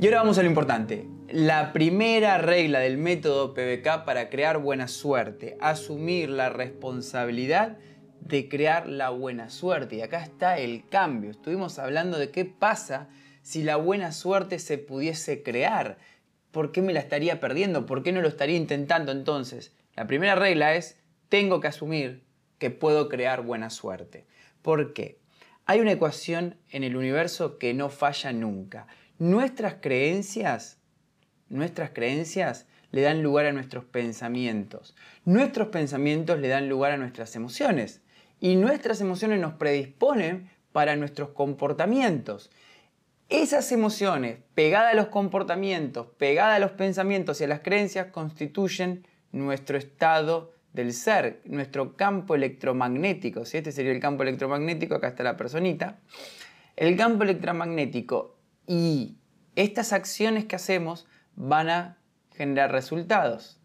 Y 0.00 0.06
ahora 0.06 0.18
vamos 0.18 0.38
a 0.38 0.42
lo 0.42 0.48
importante. 0.48 1.08
La 1.28 1.72
primera 1.72 2.38
regla 2.38 2.78
del 2.78 2.98
método 2.98 3.52
PBK 3.52 4.04
para 4.04 4.30
crear 4.30 4.58
buena 4.58 4.86
suerte, 4.86 5.56
asumir 5.60 6.28
la 6.28 6.50
responsabilidad 6.50 7.78
de 8.20 8.48
crear 8.48 8.88
la 8.88 9.10
buena 9.10 9.50
suerte. 9.50 9.96
Y 9.96 10.02
acá 10.02 10.22
está 10.22 10.58
el 10.58 10.86
cambio. 10.88 11.32
Estuvimos 11.32 11.80
hablando 11.80 12.16
de 12.16 12.30
qué 12.30 12.44
pasa 12.44 13.08
si 13.42 13.64
la 13.64 13.74
buena 13.74 14.12
suerte 14.12 14.60
se 14.60 14.78
pudiese 14.78 15.42
crear. 15.42 15.98
¿Por 16.52 16.70
qué 16.70 16.80
me 16.80 16.92
la 16.92 17.00
estaría 17.00 17.40
perdiendo? 17.40 17.84
¿Por 17.84 18.04
qué 18.04 18.12
no 18.12 18.22
lo 18.22 18.28
estaría 18.28 18.56
intentando 18.56 19.10
entonces? 19.10 19.74
La 19.96 20.06
primera 20.06 20.36
regla 20.36 20.76
es, 20.76 20.96
tengo 21.28 21.58
que 21.58 21.66
asumir 21.66 22.22
que 22.58 22.70
puedo 22.70 23.08
crear 23.08 23.42
buena 23.42 23.68
suerte. 23.68 24.28
¿Por 24.62 24.92
qué? 24.92 25.18
Hay 25.66 25.80
una 25.80 25.92
ecuación 25.92 26.56
en 26.70 26.84
el 26.84 26.96
universo 26.96 27.58
que 27.58 27.74
no 27.74 27.90
falla 27.90 28.32
nunca. 28.32 28.86
Nuestras 29.18 29.74
creencias, 29.80 30.78
nuestras 31.48 31.90
creencias 31.90 32.66
le 32.92 33.02
dan 33.02 33.20
lugar 33.20 33.46
a 33.46 33.52
nuestros 33.52 33.84
pensamientos. 33.84 34.94
Nuestros 35.24 35.68
pensamientos 35.68 36.38
le 36.38 36.46
dan 36.46 36.68
lugar 36.68 36.92
a 36.92 36.96
nuestras 36.96 37.34
emociones. 37.34 38.00
Y 38.38 38.54
nuestras 38.54 39.00
emociones 39.00 39.40
nos 39.40 39.54
predisponen 39.54 40.48
para 40.70 40.94
nuestros 40.94 41.30
comportamientos. 41.30 42.52
Esas 43.28 43.72
emociones, 43.72 44.38
pegadas 44.54 44.92
a 44.92 44.96
los 44.96 45.08
comportamientos, 45.08 46.06
pegadas 46.16 46.56
a 46.56 46.60
los 46.60 46.70
pensamientos 46.70 47.40
y 47.40 47.44
a 47.44 47.48
las 47.48 47.60
creencias, 47.60 48.12
constituyen 48.12 49.04
nuestro 49.32 49.76
estado 49.76 50.52
del 50.72 50.92
ser, 50.92 51.40
nuestro 51.44 51.96
campo 51.96 52.36
electromagnético. 52.36 53.44
Si 53.44 53.56
Este 53.56 53.72
sería 53.72 53.90
el 53.90 54.00
campo 54.00 54.22
electromagnético, 54.22 54.94
acá 54.94 55.08
está 55.08 55.24
la 55.24 55.36
personita. 55.36 55.98
El 56.76 56.96
campo 56.96 57.24
electromagnético 57.24 58.37
y 58.68 59.16
estas 59.56 59.92
acciones 59.92 60.44
que 60.44 60.54
hacemos 60.54 61.08
van 61.34 61.70
a 61.70 61.98
generar 62.36 62.70
resultados. 62.70 63.58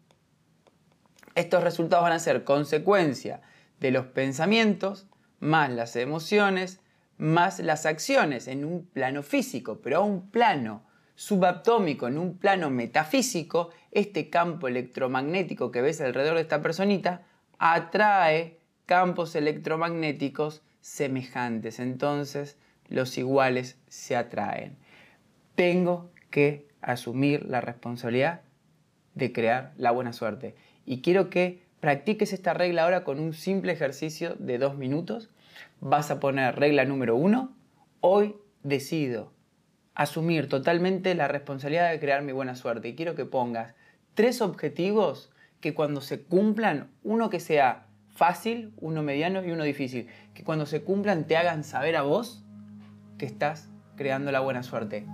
Estos 1.36 1.62
resultados 1.62 2.02
van 2.02 2.12
a 2.12 2.18
ser 2.18 2.42
consecuencia 2.42 3.42
de 3.78 3.90
los 3.90 4.06
pensamientos, 4.06 5.06
más 5.38 5.70
las 5.70 5.94
emociones, 5.94 6.80
más 7.18 7.60
las 7.60 7.86
acciones 7.86 8.48
en 8.48 8.64
un 8.64 8.86
plano 8.86 9.22
físico, 9.22 9.80
pero 9.82 9.98
a 9.98 10.00
un 10.00 10.30
plano 10.30 10.82
subatómico, 11.16 12.08
en 12.08 12.18
un 12.18 12.38
plano 12.38 12.70
metafísico, 12.70 13.70
este 13.92 14.30
campo 14.30 14.68
electromagnético 14.68 15.70
que 15.70 15.82
ves 15.82 16.00
alrededor 16.00 16.36
de 16.36 16.42
esta 16.42 16.62
personita 16.62 17.22
atrae 17.58 18.58
campos 18.86 19.36
electromagnéticos 19.36 20.62
semejantes. 20.80 21.78
Entonces 21.78 22.56
los 22.88 23.16
iguales 23.18 23.78
se 23.86 24.16
atraen. 24.16 24.78
Tengo 25.54 26.10
que 26.30 26.66
asumir 26.80 27.46
la 27.46 27.60
responsabilidad 27.60 28.40
de 29.14 29.32
crear 29.32 29.72
la 29.76 29.90
buena 29.92 30.12
suerte. 30.12 30.54
Y 30.84 31.00
quiero 31.00 31.30
que 31.30 31.62
practiques 31.80 32.32
esta 32.32 32.54
regla 32.54 32.84
ahora 32.84 33.04
con 33.04 33.20
un 33.20 33.32
simple 33.32 33.72
ejercicio 33.72 34.34
de 34.38 34.58
dos 34.58 34.76
minutos. 34.76 35.30
Vas 35.80 36.10
a 36.10 36.18
poner 36.18 36.56
regla 36.56 36.84
número 36.84 37.16
uno. 37.16 37.52
Hoy 38.00 38.36
decido 38.62 39.32
asumir 39.94 40.48
totalmente 40.48 41.14
la 41.14 41.28
responsabilidad 41.28 41.90
de 41.90 42.00
crear 42.00 42.22
mi 42.22 42.32
buena 42.32 42.56
suerte. 42.56 42.88
Y 42.88 42.94
quiero 42.96 43.14
que 43.14 43.24
pongas 43.24 43.74
tres 44.14 44.42
objetivos 44.42 45.30
que 45.60 45.72
cuando 45.72 46.00
se 46.00 46.22
cumplan, 46.22 46.90
uno 47.04 47.30
que 47.30 47.40
sea 47.40 47.86
fácil, 48.14 48.72
uno 48.80 49.02
mediano 49.02 49.44
y 49.44 49.50
uno 49.50 49.64
difícil, 49.64 50.08
que 50.34 50.44
cuando 50.44 50.66
se 50.66 50.82
cumplan 50.82 51.26
te 51.26 51.36
hagan 51.36 51.64
saber 51.64 51.96
a 51.96 52.02
vos 52.02 52.44
que 53.18 53.26
estás 53.26 53.68
creando 53.96 54.32
la 54.32 54.40
buena 54.40 54.62
suerte. 54.62 55.06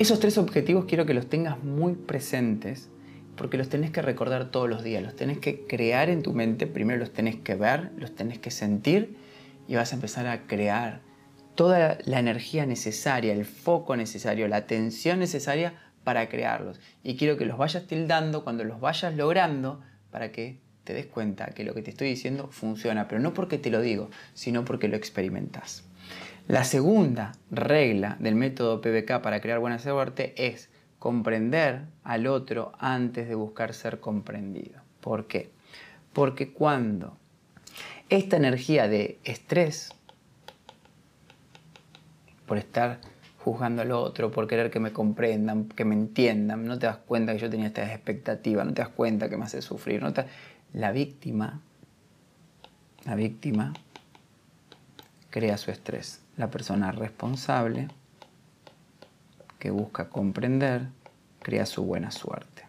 Esos 0.00 0.18
tres 0.18 0.38
objetivos 0.38 0.86
quiero 0.86 1.04
que 1.04 1.12
los 1.12 1.28
tengas 1.28 1.62
muy 1.62 1.92
presentes 1.92 2.88
porque 3.36 3.58
los 3.58 3.68
tenés 3.68 3.90
que 3.90 4.00
recordar 4.00 4.50
todos 4.50 4.66
los 4.66 4.82
días, 4.82 5.02
los 5.02 5.14
tenés 5.14 5.36
que 5.36 5.66
crear 5.66 6.08
en 6.08 6.22
tu 6.22 6.32
mente, 6.32 6.66
primero 6.66 6.98
los 6.98 7.12
tenés 7.12 7.36
que 7.36 7.54
ver, 7.54 7.90
los 7.98 8.14
tenés 8.14 8.38
que 8.38 8.50
sentir 8.50 9.18
y 9.68 9.74
vas 9.74 9.92
a 9.92 9.96
empezar 9.96 10.26
a 10.26 10.46
crear 10.46 11.02
toda 11.54 11.98
la 12.06 12.18
energía 12.18 12.64
necesaria, 12.64 13.34
el 13.34 13.44
foco 13.44 13.94
necesario, 13.94 14.48
la 14.48 14.56
atención 14.56 15.18
necesaria 15.18 15.74
para 16.02 16.30
crearlos. 16.30 16.80
Y 17.02 17.18
quiero 17.18 17.36
que 17.36 17.44
los 17.44 17.58
vayas 17.58 17.86
tildando 17.86 18.42
cuando 18.42 18.64
los 18.64 18.80
vayas 18.80 19.14
logrando 19.14 19.82
para 20.10 20.32
que 20.32 20.60
te 20.84 20.94
des 20.94 21.04
cuenta 21.04 21.48
que 21.48 21.62
lo 21.62 21.74
que 21.74 21.82
te 21.82 21.90
estoy 21.90 22.08
diciendo 22.08 22.48
funciona, 22.50 23.06
pero 23.06 23.20
no 23.20 23.34
porque 23.34 23.58
te 23.58 23.68
lo 23.68 23.82
digo, 23.82 24.08
sino 24.32 24.64
porque 24.64 24.88
lo 24.88 24.96
experimentas. 24.96 25.84
La 26.48 26.64
segunda 26.64 27.32
regla 27.50 28.16
del 28.18 28.34
método 28.34 28.80
PBK 28.80 29.22
para 29.22 29.40
crear 29.40 29.60
buena 29.60 29.78
suerte 29.78 30.34
es 30.36 30.68
comprender 30.98 31.82
al 32.02 32.26
otro 32.26 32.72
antes 32.78 33.28
de 33.28 33.34
buscar 33.34 33.72
ser 33.72 34.00
comprendido. 34.00 34.80
¿Por 35.00 35.26
qué? 35.26 35.50
Porque 36.12 36.52
cuando 36.52 37.16
esta 38.08 38.36
energía 38.36 38.88
de 38.88 39.18
estrés, 39.24 39.90
por 42.46 42.58
estar 42.58 42.98
juzgando 43.38 43.82
al 43.82 43.92
otro, 43.92 44.30
por 44.30 44.46
querer 44.46 44.70
que 44.70 44.80
me 44.80 44.92
comprendan, 44.92 45.68
que 45.68 45.84
me 45.84 45.94
entiendan, 45.94 46.64
no 46.64 46.78
te 46.78 46.86
das 46.86 46.98
cuenta 46.98 47.32
que 47.32 47.38
yo 47.38 47.48
tenía 47.48 47.68
esta 47.68 47.82
expectativa, 47.94 48.64
no 48.64 48.74
te 48.74 48.82
das 48.82 48.90
cuenta 48.90 49.30
que 49.30 49.36
me 49.36 49.44
hace 49.44 49.62
sufrir, 49.62 50.02
no 50.02 50.12
la 50.72 50.92
víctima, 50.92 51.60
la 53.04 53.14
víctima 53.14 53.72
crea 55.30 55.56
su 55.56 55.70
estrés 55.70 56.20
la 56.36 56.50
persona 56.50 56.92
responsable 56.92 57.88
que 59.58 59.70
busca 59.70 60.08
comprender 60.08 60.88
crea 61.40 61.66
su 61.66 61.84
buena 61.84 62.10
suerte. 62.10 62.64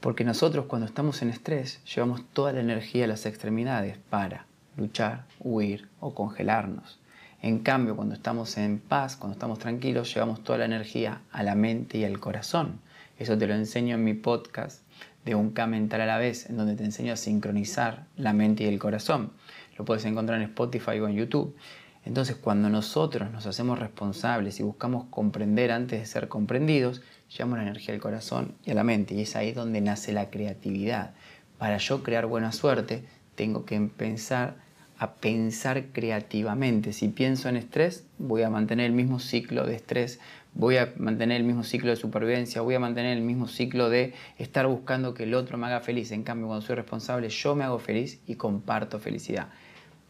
Porque 0.00 0.24
nosotros 0.24 0.66
cuando 0.66 0.86
estamos 0.86 1.20
en 1.22 1.30
estrés 1.30 1.82
llevamos 1.84 2.24
toda 2.32 2.52
la 2.52 2.60
energía 2.60 3.04
a 3.04 3.08
las 3.08 3.26
extremidades 3.26 3.98
para 4.08 4.46
luchar, 4.76 5.26
huir 5.40 5.88
o 6.00 6.14
congelarnos. 6.14 6.98
En 7.42 7.60
cambio, 7.60 7.96
cuando 7.96 8.14
estamos 8.14 8.56
en 8.58 8.78
paz, 8.78 9.16
cuando 9.16 9.34
estamos 9.34 9.58
tranquilos, 9.58 10.12
llevamos 10.14 10.44
toda 10.44 10.58
la 10.58 10.64
energía 10.66 11.20
a 11.32 11.42
la 11.42 11.54
mente 11.54 11.98
y 11.98 12.04
al 12.04 12.20
corazón. 12.20 12.80
Eso 13.18 13.36
te 13.36 13.46
lo 13.46 13.54
enseño 13.54 13.94
en 13.94 14.04
mi 14.04 14.14
podcast 14.14 14.82
de 15.24 15.34
un 15.34 15.50
K 15.50 15.66
mental 15.66 16.02
a 16.02 16.06
la 16.06 16.18
vez, 16.18 16.48
en 16.48 16.56
donde 16.56 16.76
te 16.76 16.84
enseño 16.84 17.12
a 17.12 17.16
sincronizar 17.16 18.06
la 18.16 18.32
mente 18.32 18.64
y 18.64 18.66
el 18.66 18.78
corazón. 18.78 19.32
Lo 19.80 19.86
puedes 19.86 20.04
encontrar 20.04 20.38
en 20.42 20.46
Spotify 20.50 21.00
o 21.00 21.08
en 21.08 21.16
YouTube. 21.16 21.56
Entonces, 22.04 22.36
cuando 22.36 22.68
nosotros 22.68 23.30
nos 23.30 23.46
hacemos 23.46 23.78
responsables 23.78 24.60
y 24.60 24.62
buscamos 24.62 25.06
comprender 25.08 25.72
antes 25.72 26.00
de 26.00 26.04
ser 26.04 26.28
comprendidos, 26.28 27.00
llevamos 27.34 27.56
la 27.56 27.62
energía 27.62 27.94
al 27.94 28.00
corazón 28.00 28.56
y 28.62 28.72
a 28.72 28.74
la 28.74 28.84
mente. 28.84 29.14
Y 29.14 29.22
es 29.22 29.36
ahí 29.36 29.52
donde 29.52 29.80
nace 29.80 30.12
la 30.12 30.28
creatividad. 30.28 31.14
Para 31.56 31.78
yo 31.78 32.02
crear 32.02 32.26
buena 32.26 32.52
suerte, 32.52 33.06
tengo 33.36 33.64
que 33.64 33.74
empezar 33.74 34.56
a 34.98 35.14
pensar 35.14 35.86
creativamente. 35.94 36.92
Si 36.92 37.08
pienso 37.08 37.48
en 37.48 37.56
estrés, 37.56 38.04
voy 38.18 38.42
a 38.42 38.50
mantener 38.50 38.84
el 38.84 38.92
mismo 38.92 39.18
ciclo 39.18 39.64
de 39.64 39.76
estrés, 39.76 40.20
voy 40.52 40.76
a 40.76 40.92
mantener 40.98 41.38
el 41.38 41.46
mismo 41.46 41.64
ciclo 41.64 41.88
de 41.88 41.96
supervivencia, 41.96 42.60
voy 42.60 42.74
a 42.74 42.80
mantener 42.80 43.16
el 43.16 43.24
mismo 43.24 43.48
ciclo 43.48 43.88
de 43.88 44.12
estar 44.36 44.66
buscando 44.66 45.14
que 45.14 45.22
el 45.22 45.32
otro 45.32 45.56
me 45.56 45.68
haga 45.68 45.80
feliz. 45.80 46.12
En 46.12 46.22
cambio, 46.22 46.48
cuando 46.48 46.66
soy 46.66 46.76
responsable, 46.76 47.30
yo 47.30 47.54
me 47.56 47.64
hago 47.64 47.78
feliz 47.78 48.20
y 48.26 48.34
comparto 48.34 48.98
felicidad. 48.98 49.48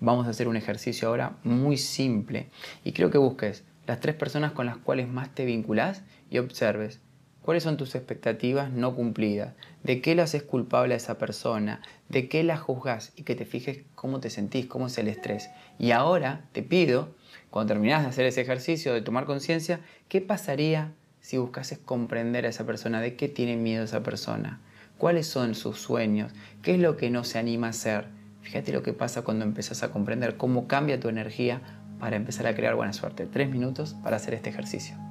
Vamos 0.00 0.26
a 0.26 0.30
hacer 0.30 0.48
un 0.48 0.56
ejercicio 0.56 1.08
ahora 1.08 1.36
muy 1.44 1.76
simple 1.76 2.48
y 2.84 2.92
creo 2.92 3.10
que 3.10 3.18
busques 3.18 3.64
las 3.86 4.00
tres 4.00 4.14
personas 4.14 4.52
con 4.52 4.66
las 4.66 4.78
cuales 4.78 5.08
más 5.08 5.34
te 5.34 5.44
vinculas 5.44 6.02
y 6.30 6.38
observes 6.38 7.00
¿Cuáles 7.42 7.62
son 7.62 7.78
tus 7.78 7.94
expectativas 7.94 8.70
no 8.70 8.94
cumplidas? 8.94 9.54
¿De 9.82 10.02
qué 10.02 10.14
le 10.14 10.20
haces 10.20 10.42
culpable 10.42 10.92
a 10.92 10.98
esa 10.98 11.16
persona? 11.16 11.80
¿De 12.10 12.28
qué 12.28 12.44
la 12.44 12.58
juzgas? 12.58 13.12
Y 13.16 13.22
que 13.22 13.34
te 13.34 13.46
fijes 13.46 13.80
cómo 13.94 14.20
te 14.20 14.28
sentís, 14.28 14.66
cómo 14.66 14.88
es 14.88 14.98
el 14.98 15.08
estrés. 15.08 15.48
Y 15.78 15.92
ahora 15.92 16.44
te 16.52 16.62
pido, 16.62 17.14
cuando 17.48 17.72
terminás 17.72 18.02
de 18.02 18.10
hacer 18.10 18.26
ese 18.26 18.42
ejercicio 18.42 18.92
de 18.92 19.00
tomar 19.00 19.24
conciencia, 19.24 19.80
¿qué 20.08 20.20
pasaría 20.20 20.92
si 21.20 21.38
buscases 21.38 21.78
comprender 21.78 22.44
a 22.44 22.50
esa 22.50 22.66
persona? 22.66 23.00
¿De 23.00 23.16
qué 23.16 23.28
tiene 23.28 23.56
miedo 23.56 23.84
esa 23.84 24.02
persona? 24.02 24.60
¿Cuáles 24.98 25.26
son 25.26 25.54
sus 25.54 25.80
sueños? 25.80 26.32
¿Qué 26.62 26.74
es 26.74 26.78
lo 26.78 26.98
que 26.98 27.08
no 27.08 27.24
se 27.24 27.38
anima 27.38 27.68
a 27.68 27.70
hacer? 27.70 28.19
Fíjate 28.42 28.72
lo 28.72 28.82
que 28.82 28.92
pasa 28.92 29.22
cuando 29.22 29.44
empezás 29.44 29.82
a 29.82 29.90
comprender 29.90 30.36
cómo 30.36 30.66
cambia 30.66 31.00
tu 31.00 31.08
energía 31.08 31.60
para 31.98 32.16
empezar 32.16 32.46
a 32.46 32.54
crear 32.54 32.74
buena 32.74 32.92
suerte. 32.92 33.26
Tres 33.26 33.50
minutos 33.50 33.94
para 34.02 34.16
hacer 34.16 34.34
este 34.34 34.50
ejercicio. 34.50 35.09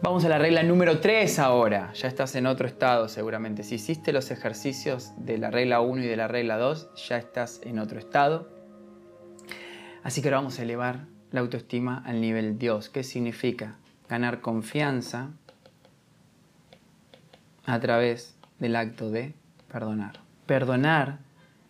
Vamos 0.00 0.24
a 0.24 0.28
la 0.28 0.38
regla 0.38 0.62
número 0.62 1.00
3 1.00 1.40
ahora. 1.40 1.92
Ya 1.92 2.06
estás 2.06 2.36
en 2.36 2.46
otro 2.46 2.68
estado 2.68 3.08
seguramente. 3.08 3.64
Si 3.64 3.74
hiciste 3.74 4.12
los 4.12 4.30
ejercicios 4.30 5.10
de 5.16 5.38
la 5.38 5.50
regla 5.50 5.80
1 5.80 6.04
y 6.04 6.06
de 6.06 6.16
la 6.16 6.28
regla 6.28 6.56
2, 6.56 6.94
ya 7.08 7.18
estás 7.18 7.60
en 7.64 7.80
otro 7.80 7.98
estado. 7.98 8.48
Así 10.04 10.22
que 10.22 10.28
ahora 10.28 10.38
vamos 10.38 10.60
a 10.60 10.62
elevar 10.62 11.06
la 11.32 11.40
autoestima 11.40 12.00
al 12.06 12.20
nivel 12.20 12.58
Dios. 12.58 12.88
¿Qué 12.88 13.02
significa? 13.02 13.76
Ganar 14.08 14.40
confianza 14.40 15.30
a 17.66 17.80
través 17.80 18.36
del 18.60 18.76
acto 18.76 19.10
de 19.10 19.34
perdonar. 19.70 20.20
Perdonar 20.46 21.18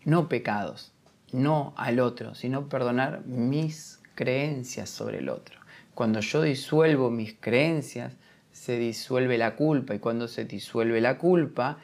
no 0.05 0.29
pecados, 0.29 0.93
no 1.33 1.73
al 1.77 1.99
otro, 1.99 2.35
sino 2.35 2.69
perdonar 2.69 3.25
mis 3.25 4.03
creencias 4.15 4.91
sobre 4.91 5.19
el 5.19 5.31
otro. 5.31 5.59
Cuando 5.95 6.21
yo 6.21 6.43
disuelvo 6.43 7.11
mis 7.11 7.35
creencias, 7.41 8.15
se 8.59 8.77
disuelve 8.77 9.39
la 9.39 9.55
culpa 9.55 9.95
y 9.95 10.01
cuando 10.01 10.27
se 10.27 10.45
disuelve 10.45 11.01
la 11.01 11.17
culpa, 11.17 11.79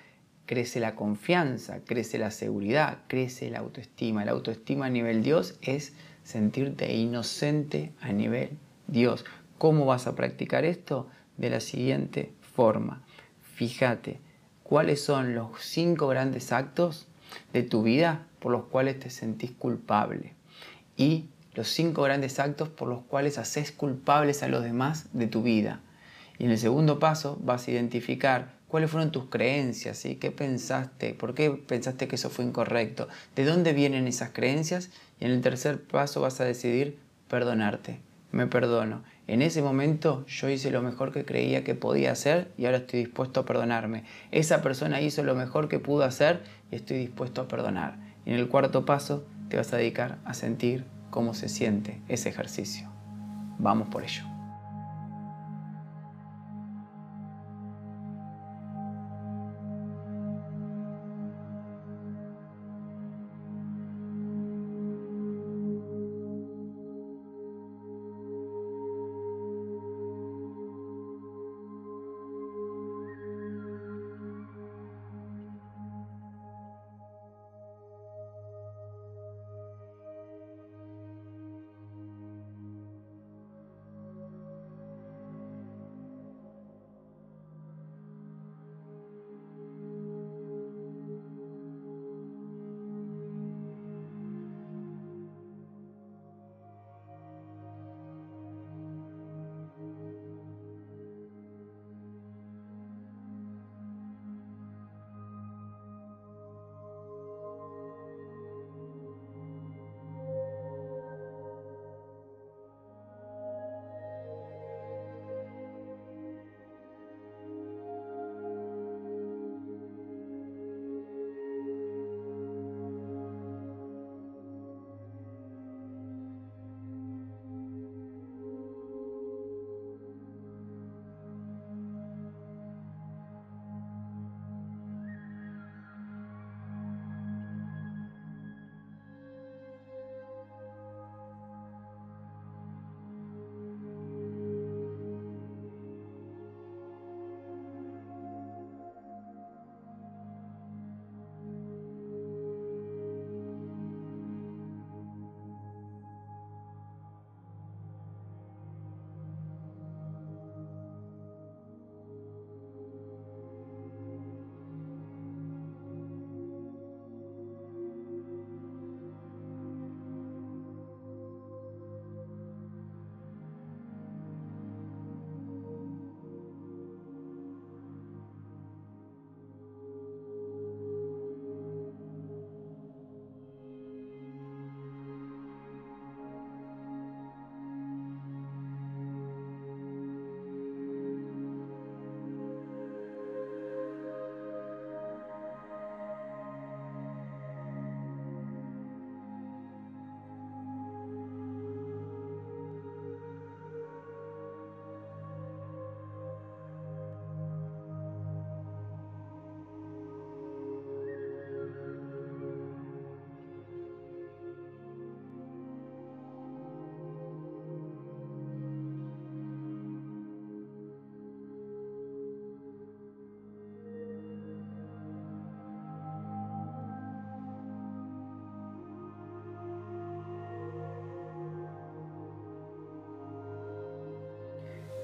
crece 0.45 0.81
la 0.81 0.97
confianza, 0.97 1.79
crece 1.87 2.19
la 2.19 2.33
seguridad, 2.33 2.99
crece 3.07 3.49
la 3.49 3.61
autoestima. 3.61 4.25
La 4.25 4.33
autoestima 4.33 4.87
a 4.87 4.91
nivel 4.91 5.23
Dios 5.23 5.57
es 5.63 5.93
sentirte 6.25 6.93
inocente 6.93 7.93
a 8.01 8.13
nivel 8.13 8.59
Dios. 8.89 9.25
¿Cómo 9.57 9.87
vas 9.87 10.09
a 10.09 10.17
practicar 10.17 10.65
esto? 10.65 11.09
De 11.37 11.49
la 11.49 11.61
siguiente 11.61 12.33
forma. 12.41 13.05
Fíjate, 13.55 14.19
¿cuáles 14.65 15.01
son 15.01 15.37
los 15.37 15.61
cinco 15.61 16.09
grandes 16.09 16.51
actos 16.51 17.07
de 17.53 17.63
tu 17.63 17.85
vida 17.85 18.27
por 18.41 18.51
los 18.51 18.65
cuales 18.65 18.99
te 18.99 19.11
sentís 19.11 19.53
culpable? 19.53 20.35
Y 20.97 21.27
los 21.55 21.69
cinco 21.69 22.03
grandes 22.03 22.41
actos 22.41 22.69
por 22.69 22.89
los 22.89 23.05
cuales 23.05 23.39
haces 23.39 23.71
culpables 23.71 24.43
a 24.43 24.49
los 24.49 24.65
demás 24.65 25.07
de 25.13 25.29
tu 25.29 25.45
vida. 25.45 25.81
Y 26.39 26.45
en 26.45 26.51
el 26.51 26.59
segundo 26.59 26.99
paso 26.99 27.39
vas 27.41 27.67
a 27.67 27.71
identificar 27.71 28.55
cuáles 28.69 28.91
fueron 28.91 29.13
tus 29.13 29.27
creencias, 29.27 29.99
¿sí? 29.99 30.17
qué 30.17 30.33
pensaste, 30.33 31.15
por 31.15 31.35
qué 31.35 31.51
pensaste 31.51 32.09
que 32.09 32.17
eso 32.17 32.29
fue 32.29 32.45
incorrecto, 32.45 33.09
de 33.37 33.45
dónde 33.45 33.73
vienen 33.73 34.09
esas 34.09 34.31
creencias 34.31 34.91
y 35.21 35.27
en 35.27 35.31
el 35.31 35.41
tercer 35.43 35.81
paso 35.81 36.21
vas 36.21 36.41
a 36.41 36.45
decidir 36.45 36.99
perdonarte, 37.29 38.01
me 38.33 38.47
perdono. 38.47 39.05
En 39.27 39.43
ese 39.43 39.63
momento 39.63 40.27
yo 40.27 40.51
hice 40.51 40.71
lo 40.71 40.83
mejor 40.83 41.13
que 41.13 41.25
creía 41.25 41.65
que 41.65 41.75
podía 41.75 42.13
hacer 42.13 42.51
y 42.59 42.67
ahora 42.67 42.79
estoy 42.79 43.01
dispuesto 43.01 43.41
a 43.41 43.45
perdonarme. 43.47 44.05
Esa 44.33 44.61
persona 44.61 45.01
hizo 45.01 45.23
lo 45.23 45.35
mejor 45.35 45.69
que 45.69 45.79
pudo 45.79 46.05
hacer 46.05 46.43
y 46.71 46.77
estoy 46.77 46.99
dispuesto 46.99 47.43
a 47.43 47.49
perdonar. 47.49 47.97
Y 48.27 48.31
en 48.31 48.37
el 48.37 48.49
cuarto 48.49 48.85
paso 48.85 49.25
te 49.49 49.57
vas 49.57 49.73
a 49.73 49.77
dedicar 49.77 50.19
a 50.25 50.35
sentir 50.35 50.85
cómo 51.11 51.33
se 51.33 51.49
siente 51.49 52.01
ese 52.09 52.29
ejercicio. 52.29 52.91
Vamos 53.59 53.89
por 53.89 54.03
ello. 54.03 54.34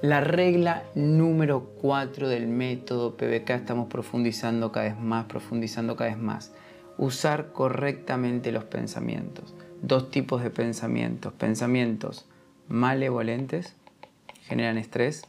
La 0.01 0.19
regla 0.19 0.81
número 0.95 1.63
4 1.79 2.27
del 2.27 2.47
método 2.47 3.15
PBK 3.17 3.51
estamos 3.51 3.87
profundizando 3.87 4.71
cada 4.71 4.87
vez 4.87 4.97
más, 4.97 5.25
profundizando 5.25 5.95
cada 5.95 6.09
vez 6.09 6.17
más. 6.17 6.51
Usar 6.97 7.51
correctamente 7.51 8.51
los 8.51 8.63
pensamientos. 8.63 9.53
Dos 9.83 10.09
tipos 10.09 10.41
de 10.41 10.49
pensamientos. 10.49 11.33
Pensamientos 11.33 12.25
malevolentes, 12.67 13.75
generan 14.47 14.79
estrés 14.79 15.21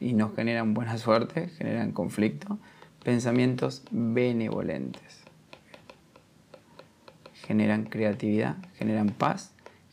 y 0.00 0.14
no 0.14 0.32
generan 0.34 0.74
buena 0.74 0.98
suerte, 0.98 1.46
generan 1.50 1.92
conflicto. 1.92 2.58
Pensamientos 3.04 3.84
benevolentes. 3.92 5.20
Generan 7.46 7.84
creatividad, 7.84 8.56
generan 8.76 9.10
paz, 9.10 9.52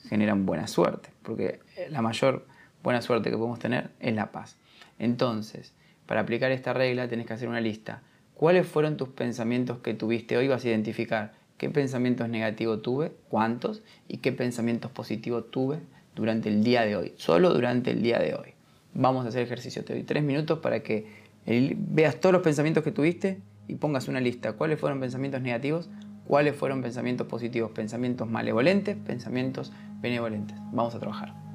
generan 0.10 0.48
buena 0.48 0.66
suerte. 0.66 1.12
Porque 1.22 1.60
la 1.92 2.02
mayor 2.02 2.48
buena 2.88 3.02
suerte 3.02 3.30
que 3.30 3.36
podemos 3.36 3.60
tener 3.60 3.90
es 4.00 4.16
la 4.16 4.32
paz. 4.32 4.56
Entonces, 4.98 5.74
para 6.06 6.22
aplicar 6.22 6.52
esta 6.52 6.72
regla 6.72 7.10
tenés 7.10 7.26
que 7.26 7.34
hacer 7.34 7.50
una 7.50 7.60
lista. 7.60 8.02
¿Cuáles 8.34 8.66
fueron 8.66 8.96
tus 8.96 9.10
pensamientos 9.10 9.80
que 9.80 9.94
tuviste 9.94 10.38
hoy? 10.38 10.48
Vas 10.48 10.64
a 10.64 10.70
identificar 10.70 11.34
qué 11.58 11.70
pensamientos 11.70 12.30
negativos 12.30 12.82
tuve, 12.82 13.12
cuántos, 13.28 13.84
y 14.08 14.20
qué 14.20 14.32
pensamientos 14.32 14.90
positivos 14.90 15.52
tuve 15.52 15.80
durante 16.16 16.48
el 16.48 16.64
día 16.64 16.86
de 16.86 16.96
hoy, 16.96 17.14
solo 17.18 17.54
durante 17.54 17.92
el 17.92 18.02
día 18.02 18.20
de 18.20 18.36
hoy. 18.36 18.54
Vamos 18.94 19.26
a 19.26 19.30
hacer 19.30 19.42
ejercicio. 19.42 19.84
Te 19.84 19.92
doy 19.92 20.04
tres 20.04 20.24
minutos 20.24 20.60
para 20.60 20.82
que 20.82 21.08
veas 21.46 22.22
todos 22.22 22.32
los 22.32 22.42
pensamientos 22.42 22.86
que 22.86 22.94
tuviste 22.94 23.42
y 23.68 23.76
pongas 23.76 24.08
una 24.08 24.22
lista. 24.22 24.54
¿Cuáles 24.54 24.80
fueron 24.80 25.02
pensamientos 25.02 25.42
negativos? 25.42 25.90
¿Cuáles 26.26 26.56
fueron 26.56 26.82
pensamientos 26.82 27.28
positivos? 27.28 27.72
Pensamientos 27.72 28.30
malevolentes, 28.30 28.96
pensamientos 28.96 29.74
benevolentes. 30.00 30.56
Vamos 30.72 30.96
a 30.96 31.00
trabajar. 31.00 31.47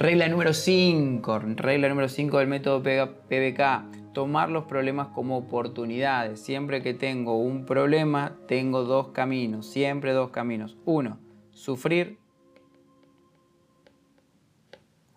Regla 0.00 0.28
número 0.28 0.54
5, 0.54 1.40
regla 1.56 1.90
número 1.90 2.08
5 2.08 2.38
del 2.38 2.48
método 2.48 2.82
PBK, 2.82 4.14
tomar 4.14 4.48
los 4.48 4.64
problemas 4.64 5.08
como 5.08 5.36
oportunidades. 5.36 6.40
Siempre 6.40 6.80
que 6.80 6.94
tengo 6.94 7.36
un 7.36 7.66
problema, 7.66 8.38
tengo 8.48 8.84
dos 8.84 9.08
caminos, 9.08 9.66
siempre 9.66 10.14
dos 10.14 10.30
caminos. 10.30 10.78
Uno, 10.86 11.18
sufrir, 11.52 12.18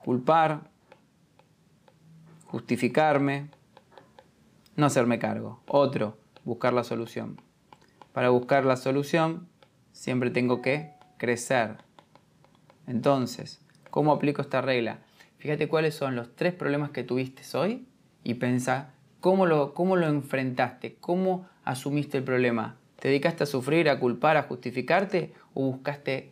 culpar, 0.04 0.70
justificarme, 2.48 3.52
no 4.76 4.88
hacerme 4.88 5.18
cargo. 5.18 5.62
Otro, 5.66 6.18
buscar 6.44 6.74
la 6.74 6.84
solución. 6.84 7.40
Para 8.12 8.32
buscar 8.32 8.66
la 8.66 8.76
solución, 8.76 9.48
siempre 9.94 10.30
tengo 10.30 10.62
que 10.62 10.92
crecer. 11.18 11.78
Entonces, 12.86 13.63
¿cómo 13.94 14.12
aplico 14.12 14.42
esta 14.42 14.60
regla? 14.60 15.02
Fíjate 15.38 15.68
cuáles 15.68 15.94
son 15.94 16.16
los 16.16 16.36
tres 16.36 16.52
problemas 16.52 16.90
que 16.90 17.04
tuviste 17.04 17.44
hoy 17.56 17.86
y 18.24 18.34
pensa 18.34 18.96
cómo 19.20 19.46
lo, 19.46 19.76
cómo 19.76 19.98
lo 19.98 20.08
enfrentaste, 20.08 20.96
cómo 21.00 21.48
asumiste 21.64 22.18
el 22.18 22.24
problema. 22.24 22.76
¿Te 23.00 23.10
dedicaste 23.10 23.44
a 23.44 23.46
sufrir, 23.46 23.90
a 23.90 24.00
culpar, 24.00 24.36
a 24.36 24.44
justificarte 24.44 25.32
o 25.54 25.66
buscaste 25.66 26.32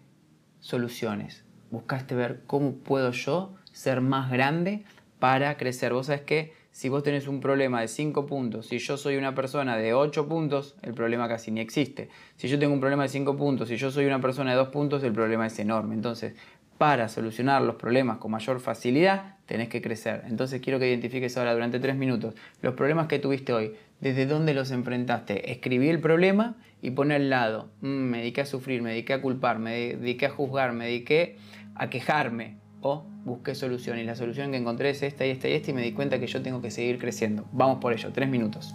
soluciones? 0.59 1.43
Buscaste 1.70 2.16
ver 2.16 2.41
cómo 2.47 2.78
puedo 2.78 3.12
yo 3.12 3.53
ser 3.72 4.01
más 4.01 4.32
grande 4.32 4.84
para 5.20 5.55
crecer. 5.55 5.93
Vos 5.93 6.07
sabés 6.07 6.24
que 6.24 6.53
si 6.72 6.88
vos 6.88 7.03
tenés 7.03 7.28
un 7.28 7.41
problema 7.41 7.82
de 7.82 7.89
5 7.89 8.26
puntos, 8.26 8.68
si 8.68 8.80
yo 8.80 8.95
soy 8.95 9.18
una 9.18 9.36
persona 9.36 9.76
de 9.76 9.93
8 9.93 10.28
puntos, 10.28 10.76
el 10.82 10.93
problema 10.93 11.28
casi 11.28 11.51
ni 11.51 11.59
existe. 11.59 12.09
Si 12.38 12.47
yo 12.47 12.57
tengo 12.57 12.74
un 12.74 12.80
problema 12.80 13.03
de 13.03 13.09
5 13.09 13.36
puntos, 13.36 13.68
si 13.68 13.76
yo 13.76 13.91
soy 13.91 14.05
una 14.05 14.22
persona 14.22 14.51
de 14.51 14.57
2 14.57 14.70
puntos, 14.70 15.03
el 15.03 15.12
problema 15.12 15.45
es 15.47 15.59
enorme. 15.59 15.95
Entonces, 15.95 16.34
para 16.82 17.09
solucionar 17.09 17.61
los 17.61 17.75
problemas 17.75 18.17
con 18.17 18.32
mayor 18.32 18.59
facilidad, 18.59 19.36
tenés 19.45 19.69
que 19.69 19.84
crecer. 19.84 20.23
Entonces 20.27 20.61
quiero 20.61 20.79
que 20.79 20.89
identifiques 20.89 21.38
ahora 21.38 21.53
durante 21.53 21.79
3 21.79 21.95
minutos 21.95 22.34
los 22.63 22.73
problemas 22.73 23.05
que 23.05 23.19
tuviste 23.19 23.53
hoy, 23.53 23.73
desde 23.99 24.25
dónde 24.25 24.55
los 24.55 24.71
enfrentaste. 24.71 25.51
Escribí 25.51 25.89
el 25.89 25.99
problema 25.99 26.55
y 26.82 26.89
pone 26.89 27.13
al 27.13 27.29
lado, 27.29 27.69
mm, 27.82 27.88
me 27.88 28.17
dediqué 28.17 28.41
a 28.41 28.45
sufrir, 28.47 28.82
me 28.82 28.89
dediqué 28.89 29.13
a 29.13 29.21
culpar, 29.21 29.59
me 29.59 29.95
dediqué 29.95 30.25
a 30.25 30.32
juzgar, 30.32 30.73
me 30.73 30.86
dediqué 30.86 31.38
a 31.75 31.91
quejarme, 31.91 32.57
o 32.82 33.05
busqué 33.25 33.53
solución 33.53 33.99
y 33.99 34.03
la 34.03 34.15
solución 34.15 34.49
que 34.49 34.57
encontré 34.57 34.89
es 34.89 35.03
esta 35.03 35.23
y 35.23 35.29
esta 35.29 35.49
y 35.49 35.53
esta 35.53 35.69
y 35.69 35.75
me 35.75 35.84
di 35.84 35.91
cuenta 35.91 36.19
que 36.19 36.25
yo 36.25 36.41
tengo 36.41 36.63
que 36.63 36.71
seguir 36.71 36.97
creciendo. 36.97 37.47
Vamos 37.51 37.77
por 37.77 37.93
ello, 37.93 38.11
tres 38.11 38.27
minutos. 38.27 38.73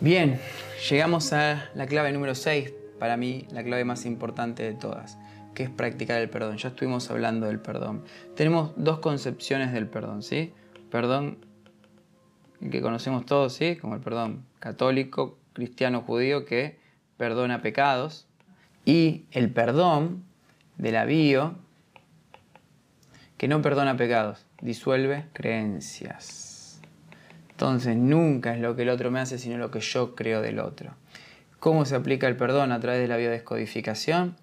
Bien, 0.00 0.38
llegamos 0.88 1.32
a 1.32 1.70
la 1.74 1.86
clave 1.86 2.12
número 2.12 2.36
6, 2.36 2.72
para 3.00 3.16
mí 3.16 3.48
la 3.50 3.64
clave 3.64 3.84
más 3.84 4.06
importante 4.06 4.62
de 4.62 4.74
todas, 4.74 5.18
que 5.56 5.64
es 5.64 5.70
practicar 5.70 6.20
el 6.20 6.30
perdón. 6.30 6.56
Ya 6.56 6.68
estuvimos 6.68 7.10
hablando 7.10 7.48
del 7.48 7.58
perdón. 7.58 8.04
Tenemos 8.36 8.70
dos 8.76 9.00
concepciones 9.00 9.72
del 9.72 9.88
perdón, 9.88 10.22
¿sí? 10.22 10.52
Perdón 10.88 11.38
que 12.70 12.80
conocemos 12.80 13.26
todos, 13.26 13.54
¿sí? 13.54 13.74
Como 13.74 13.96
el 13.96 14.00
perdón 14.00 14.44
católico, 14.60 15.36
cristiano, 15.52 16.02
judío, 16.02 16.44
que 16.44 16.78
perdona 17.16 17.60
pecados. 17.60 18.28
Y 18.84 19.24
el 19.32 19.50
perdón 19.50 20.22
de 20.76 20.92
la 20.92 21.06
que 23.36 23.48
no 23.48 23.62
perdona 23.62 23.96
pecados, 23.96 24.46
disuelve 24.62 25.26
creencias. 25.32 26.47
Entonces 27.58 27.96
nunca 27.96 28.54
es 28.54 28.60
lo 28.60 28.76
que 28.76 28.82
el 28.82 28.88
otro 28.88 29.10
me 29.10 29.18
hace, 29.18 29.36
sino 29.36 29.58
lo 29.58 29.72
que 29.72 29.80
yo 29.80 30.14
creo 30.14 30.42
del 30.42 30.60
otro. 30.60 30.92
¿Cómo 31.58 31.86
se 31.86 31.96
aplica 31.96 32.28
el 32.28 32.36
perdón 32.36 32.70
a 32.70 32.78
través 32.78 33.00
de 33.00 33.08
la 33.08 33.16
biodescodificación? 33.16 34.36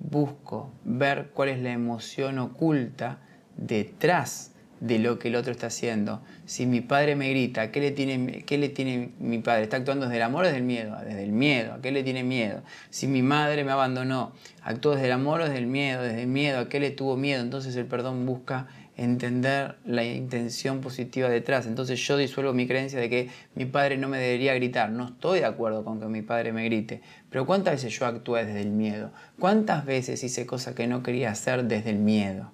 Busco 0.00 0.72
ver 0.82 1.30
cuál 1.32 1.50
es 1.50 1.60
la 1.60 1.70
emoción 1.70 2.40
oculta 2.40 3.20
detrás 3.56 4.56
de 4.80 4.98
lo 4.98 5.20
que 5.20 5.28
el 5.28 5.36
otro 5.36 5.52
está 5.52 5.68
haciendo. 5.68 6.20
Si 6.46 6.66
mi 6.66 6.80
padre 6.80 7.14
me 7.14 7.30
grita, 7.30 7.70
¿qué 7.70 7.80
le 7.80 7.92
tiene, 7.92 8.42
qué 8.44 8.58
le 8.58 8.68
tiene 8.70 9.12
mi 9.20 9.38
padre? 9.38 9.62
¿Está 9.62 9.76
actuando 9.76 10.06
desde 10.06 10.16
el 10.16 10.24
amor 10.24 10.42
o 10.42 10.46
desde 10.46 10.58
el 10.58 10.64
miedo? 10.64 10.96
Desde 11.04 11.22
el 11.22 11.30
miedo, 11.30 11.74
¿a 11.74 11.80
qué 11.80 11.92
le 11.92 12.02
tiene 12.02 12.24
miedo? 12.24 12.62
Si 12.90 13.06
mi 13.06 13.22
madre 13.22 13.62
me 13.62 13.70
abandonó, 13.70 14.32
¿actuó 14.64 14.94
desde 14.94 15.06
el 15.06 15.12
amor 15.12 15.42
o 15.42 15.44
desde 15.44 15.58
el 15.58 15.68
miedo? 15.68 16.02
Desde 16.02 16.22
el 16.22 16.28
miedo, 16.28 16.58
¿a 16.58 16.68
qué 16.68 16.80
le 16.80 16.90
tuvo 16.90 17.16
miedo? 17.16 17.40
Entonces 17.40 17.76
el 17.76 17.86
perdón 17.86 18.26
busca 18.26 18.66
entender 18.98 19.76
la 19.84 20.04
intención 20.04 20.80
positiva 20.80 21.28
detrás. 21.28 21.66
Entonces 21.66 22.04
yo 22.04 22.16
disuelvo 22.16 22.52
mi 22.52 22.66
creencia 22.66 22.98
de 22.98 23.08
que 23.08 23.30
mi 23.54 23.64
padre 23.64 23.96
no 23.96 24.08
me 24.08 24.18
debería 24.18 24.54
gritar. 24.54 24.90
No 24.90 25.06
estoy 25.06 25.38
de 25.38 25.46
acuerdo 25.46 25.84
con 25.84 26.00
que 26.00 26.06
mi 26.06 26.20
padre 26.20 26.52
me 26.52 26.64
grite. 26.64 27.00
Pero 27.30 27.46
¿cuántas 27.46 27.74
veces 27.74 27.96
yo 27.96 28.06
actué 28.06 28.44
desde 28.44 28.60
el 28.60 28.70
miedo? 28.70 29.12
¿Cuántas 29.38 29.86
veces 29.86 30.22
hice 30.24 30.46
cosas 30.46 30.74
que 30.74 30.88
no 30.88 31.04
quería 31.04 31.30
hacer 31.30 31.64
desde 31.64 31.90
el 31.90 31.98
miedo? 31.98 32.52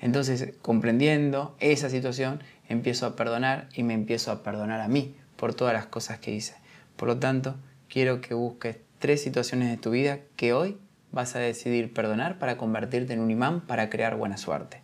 Entonces, 0.00 0.52
comprendiendo 0.60 1.56
esa 1.60 1.88
situación, 1.88 2.42
empiezo 2.68 3.06
a 3.06 3.16
perdonar 3.16 3.68
y 3.74 3.82
me 3.82 3.94
empiezo 3.94 4.30
a 4.32 4.42
perdonar 4.42 4.82
a 4.82 4.88
mí 4.88 5.16
por 5.36 5.54
todas 5.54 5.72
las 5.72 5.86
cosas 5.86 6.18
que 6.18 6.32
hice. 6.34 6.54
Por 6.96 7.08
lo 7.08 7.18
tanto, 7.18 7.56
quiero 7.88 8.20
que 8.20 8.34
busques 8.34 8.76
tres 8.98 9.22
situaciones 9.22 9.70
de 9.70 9.78
tu 9.78 9.90
vida 9.90 10.18
que 10.36 10.52
hoy 10.52 10.76
vas 11.10 11.36
a 11.36 11.38
decidir 11.38 11.94
perdonar 11.94 12.38
para 12.38 12.58
convertirte 12.58 13.14
en 13.14 13.20
un 13.20 13.30
imán 13.30 13.62
para 13.62 13.88
crear 13.88 14.16
buena 14.16 14.36
suerte 14.36 14.79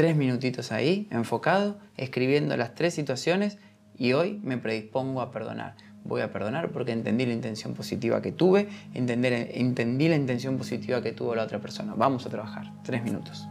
tres 0.00 0.16
minutitos 0.16 0.72
ahí, 0.72 1.06
enfocado, 1.10 1.76
escribiendo 1.98 2.56
las 2.56 2.74
tres 2.74 2.94
situaciones 2.94 3.58
y 3.98 4.14
hoy 4.14 4.40
me 4.42 4.56
predispongo 4.56 5.20
a 5.20 5.30
perdonar. 5.30 5.76
Voy 6.04 6.22
a 6.22 6.32
perdonar 6.32 6.70
porque 6.70 6.92
entendí 6.92 7.26
la 7.26 7.34
intención 7.34 7.74
positiva 7.74 8.22
que 8.22 8.32
tuve, 8.32 8.66
entender, 8.94 9.50
entendí 9.52 10.08
la 10.08 10.16
intención 10.16 10.56
positiva 10.56 11.02
que 11.02 11.12
tuvo 11.12 11.34
la 11.34 11.42
otra 11.42 11.58
persona. 11.58 11.92
Vamos 11.94 12.24
a 12.24 12.30
trabajar. 12.30 12.72
Tres 12.82 13.04
minutos. 13.04 13.46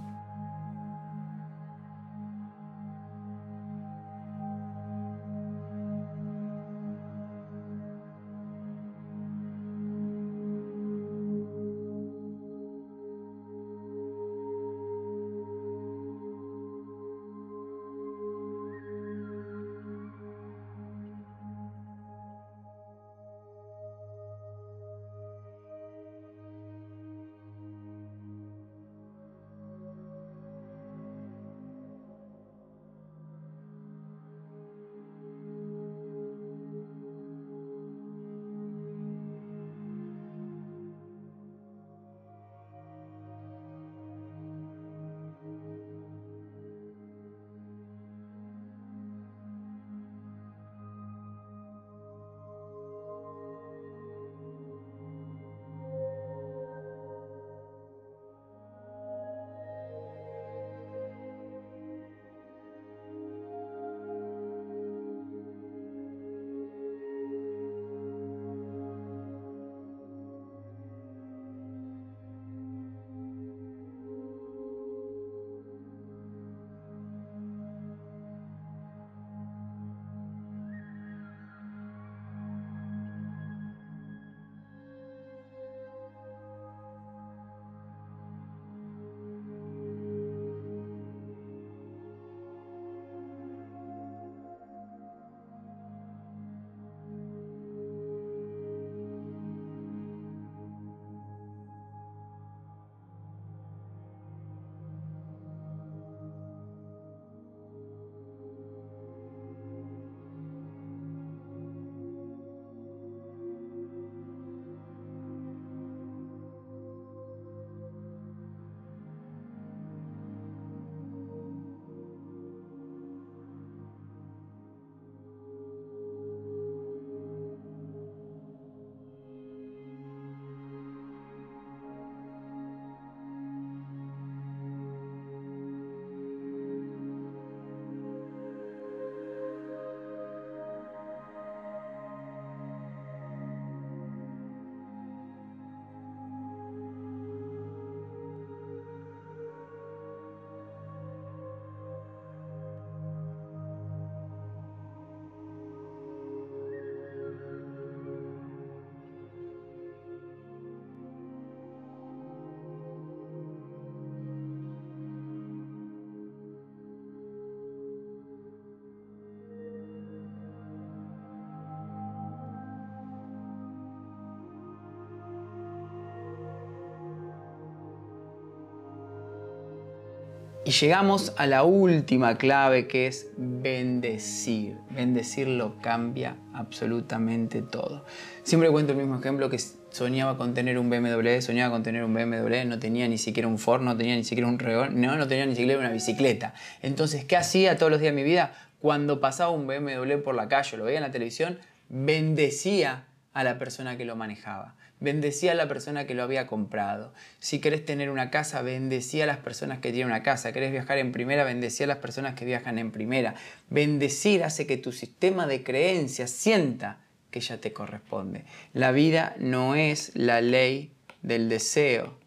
Y 180.69 180.71
llegamos 180.71 181.33
a 181.37 181.47
la 181.47 181.63
última 181.63 182.37
clave 182.37 182.87
que 182.87 183.07
es 183.07 183.31
bendecir. 183.37 184.77
Bendecir 184.91 185.47
lo 185.47 185.81
cambia 185.81 186.35
absolutamente 186.53 187.63
todo. 187.63 188.05
Siempre 188.43 188.69
cuento 188.69 188.91
el 188.91 188.99
mismo 188.99 189.17
ejemplo 189.17 189.49
que 189.49 189.57
soñaba 189.57 190.37
con 190.37 190.53
tener 190.53 190.77
un 190.77 190.91
BMW, 190.91 191.41
soñaba 191.41 191.71
con 191.71 191.81
tener 191.81 192.03
un 192.03 192.13
BMW, 192.13 192.65
no 192.67 192.77
tenía 192.77 193.07
ni 193.07 193.17
siquiera 193.17 193.47
un 193.47 193.57
Ford, 193.57 193.81
no 193.81 193.97
tenía 193.97 194.15
ni 194.15 194.23
siquiera 194.23 194.47
un 194.47 194.59
regón, 194.59 195.01
no, 195.01 195.15
no 195.15 195.27
tenía 195.27 195.47
ni 195.47 195.55
siquiera 195.55 195.79
una 195.79 195.89
bicicleta. 195.89 196.53
Entonces, 196.83 197.25
¿qué 197.25 197.35
hacía 197.35 197.75
todos 197.75 197.91
los 197.91 197.99
días 197.99 198.13
de 198.13 198.21
mi 198.21 198.23
vida? 198.23 198.53
Cuando 198.79 199.19
pasaba 199.19 199.49
un 199.49 199.65
BMW 199.65 200.21
por 200.23 200.35
la 200.35 200.49
calle, 200.49 200.77
lo 200.77 200.83
veía 200.83 200.99
en 200.99 201.03
la 201.03 201.11
televisión, 201.11 201.57
bendecía 201.89 203.05
a 203.33 203.43
la 203.43 203.57
persona 203.57 203.97
que 203.97 204.05
lo 204.05 204.15
manejaba. 204.15 204.75
Bendecía 204.99 205.53
a 205.53 205.55
la 205.55 205.67
persona 205.67 206.05
que 206.05 206.13
lo 206.13 206.23
había 206.23 206.45
comprado. 206.45 207.13
Si 207.39 207.59
querés 207.59 207.85
tener 207.85 208.09
una 208.09 208.31
casa, 208.31 208.61
bendecía 208.61 209.23
a 209.23 209.27
las 209.27 209.37
personas 209.37 209.79
que 209.79 209.91
tienen 209.91 210.07
una 210.07 210.23
casa. 210.23 210.51
Querés 210.51 210.71
viajar 210.71 210.97
en 210.97 211.11
primera, 211.11 211.43
bendecía 211.45 211.85
a 211.85 211.87
las 211.87 211.99
personas 211.99 212.35
que 212.35 212.45
viajan 212.45 212.77
en 212.77 212.91
primera. 212.91 213.35
Bendecir 213.69 214.43
hace 214.43 214.67
que 214.67 214.77
tu 214.77 214.91
sistema 214.91 215.47
de 215.47 215.63
creencias 215.63 216.31
sienta 216.31 216.99
que 217.31 217.39
ya 217.39 217.61
te 217.61 217.71
corresponde. 217.71 218.43
La 218.73 218.91
vida 218.91 219.35
no 219.39 219.75
es 219.75 220.11
la 220.15 220.41
ley 220.41 220.91
del 221.21 221.47
deseo. 221.47 222.17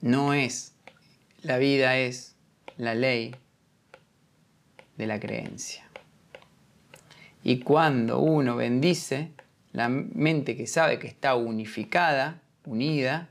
No 0.00 0.32
es. 0.32 0.74
La 1.42 1.58
vida 1.58 1.98
es 1.98 2.36
la 2.76 2.94
ley 2.94 3.34
de 4.96 5.06
la 5.06 5.18
creencia. 5.18 5.84
Y 7.42 7.60
cuando 7.60 8.18
uno 8.18 8.56
bendice, 8.56 9.30
la 9.76 9.90
mente 9.90 10.56
que 10.56 10.66
sabe 10.66 10.98
que 10.98 11.06
está 11.06 11.34
unificada, 11.34 12.40
unida, 12.64 13.28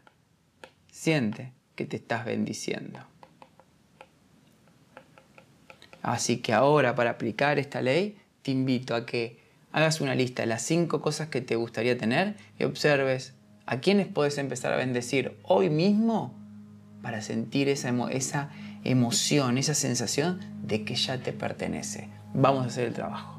siente 0.91 1.53
que 1.75 1.85
te 1.85 1.95
estás 1.95 2.23
bendiciendo. 2.23 2.99
Así 6.03 6.37
que 6.37 6.53
ahora 6.53 6.93
para 6.93 7.09
aplicar 7.09 7.57
esta 7.57 7.81
ley 7.81 8.19
te 8.43 8.51
invito 8.51 8.93
a 8.93 9.07
que 9.07 9.39
hagas 9.71 10.01
una 10.01 10.13
lista 10.13 10.43
de 10.43 10.45
las 10.45 10.61
cinco 10.61 11.01
cosas 11.01 11.29
que 11.29 11.41
te 11.41 11.55
gustaría 11.55 11.97
tener 11.97 12.35
y 12.59 12.65
observes 12.65 13.33
a 13.65 13.79
quiénes 13.79 14.05
puedes 14.05 14.37
empezar 14.37 14.71
a 14.71 14.77
bendecir 14.77 15.35
hoy 15.41 15.71
mismo 15.71 16.31
para 17.01 17.23
sentir 17.23 17.69
esa, 17.69 17.89
esa 18.11 18.51
emoción, 18.83 19.57
esa 19.57 19.73
sensación 19.73 20.41
de 20.61 20.85
que 20.85 20.93
ya 20.93 21.17
te 21.17 21.33
pertenece. 21.33 22.07
Vamos 22.35 22.65
a 22.65 22.67
hacer 22.67 22.85
el 22.85 22.93
trabajo. 22.93 23.34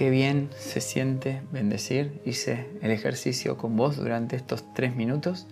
Qué 0.00 0.08
bien 0.08 0.48
se 0.56 0.80
siente 0.80 1.42
bendecir. 1.52 2.22
Hice 2.24 2.70
el 2.80 2.90
ejercicio 2.90 3.58
con 3.58 3.76
vos 3.76 3.98
durante 3.98 4.34
estos 4.34 4.64
tres 4.72 4.96
minutos 4.96 5.46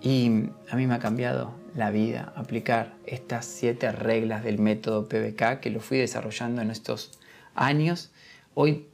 y 0.00 0.44
a 0.70 0.76
mí 0.76 0.86
me 0.86 0.94
ha 0.94 1.00
cambiado 1.00 1.56
la 1.74 1.90
vida 1.90 2.32
aplicar 2.36 2.94
estas 3.04 3.46
siete 3.46 3.90
reglas 3.90 4.44
del 4.44 4.60
método 4.60 5.08
PBK 5.08 5.58
que 5.58 5.70
lo 5.70 5.80
fui 5.80 5.98
desarrollando 5.98 6.62
en 6.62 6.70
estos 6.70 7.18
años. 7.56 8.12
Hoy 8.54 8.86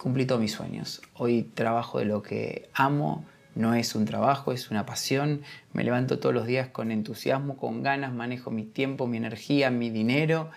cumplí 0.00 0.26
todos 0.26 0.40
mis 0.40 0.50
sueños. 0.50 1.00
Hoy 1.14 1.44
trabajo 1.54 2.00
de 2.00 2.06
lo 2.06 2.20
que 2.20 2.68
amo. 2.74 3.24
No 3.54 3.74
es 3.74 3.94
un 3.94 4.04
trabajo, 4.04 4.50
es 4.50 4.72
una 4.72 4.84
pasión. 4.84 5.42
Me 5.72 5.84
levanto 5.84 6.18
todos 6.18 6.34
los 6.34 6.44
días 6.44 6.66
con 6.70 6.90
entusiasmo, 6.90 7.56
con 7.56 7.84
ganas, 7.84 8.12
manejo 8.12 8.50
mi 8.50 8.64
tiempo, 8.64 9.06
mi 9.06 9.18
energía, 9.18 9.70
mi 9.70 9.90
dinero 9.90 10.50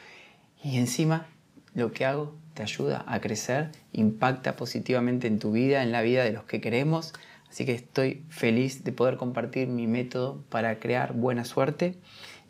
y 0.63 0.79
encima 0.79 1.27
lo 1.75 1.91
que 1.91 2.05
hago 2.05 2.40
te 2.53 2.63
ayuda 2.63 3.03
a 3.07 3.19
crecer, 3.21 3.69
impacta 3.93 4.55
positivamente 4.55 5.27
en 5.27 5.39
tu 5.39 5.51
vida, 5.51 5.83
en 5.83 5.91
la 5.91 6.01
vida 6.01 6.23
de 6.23 6.31
los 6.31 6.43
que 6.43 6.61
queremos. 6.61 7.13
Así 7.49 7.65
que 7.65 7.73
estoy 7.73 8.23
feliz 8.29 8.83
de 8.83 8.91
poder 8.91 9.17
compartir 9.17 9.67
mi 9.67 9.87
método 9.87 10.43
para 10.49 10.79
crear 10.79 11.13
buena 11.13 11.43
suerte. 11.45 11.95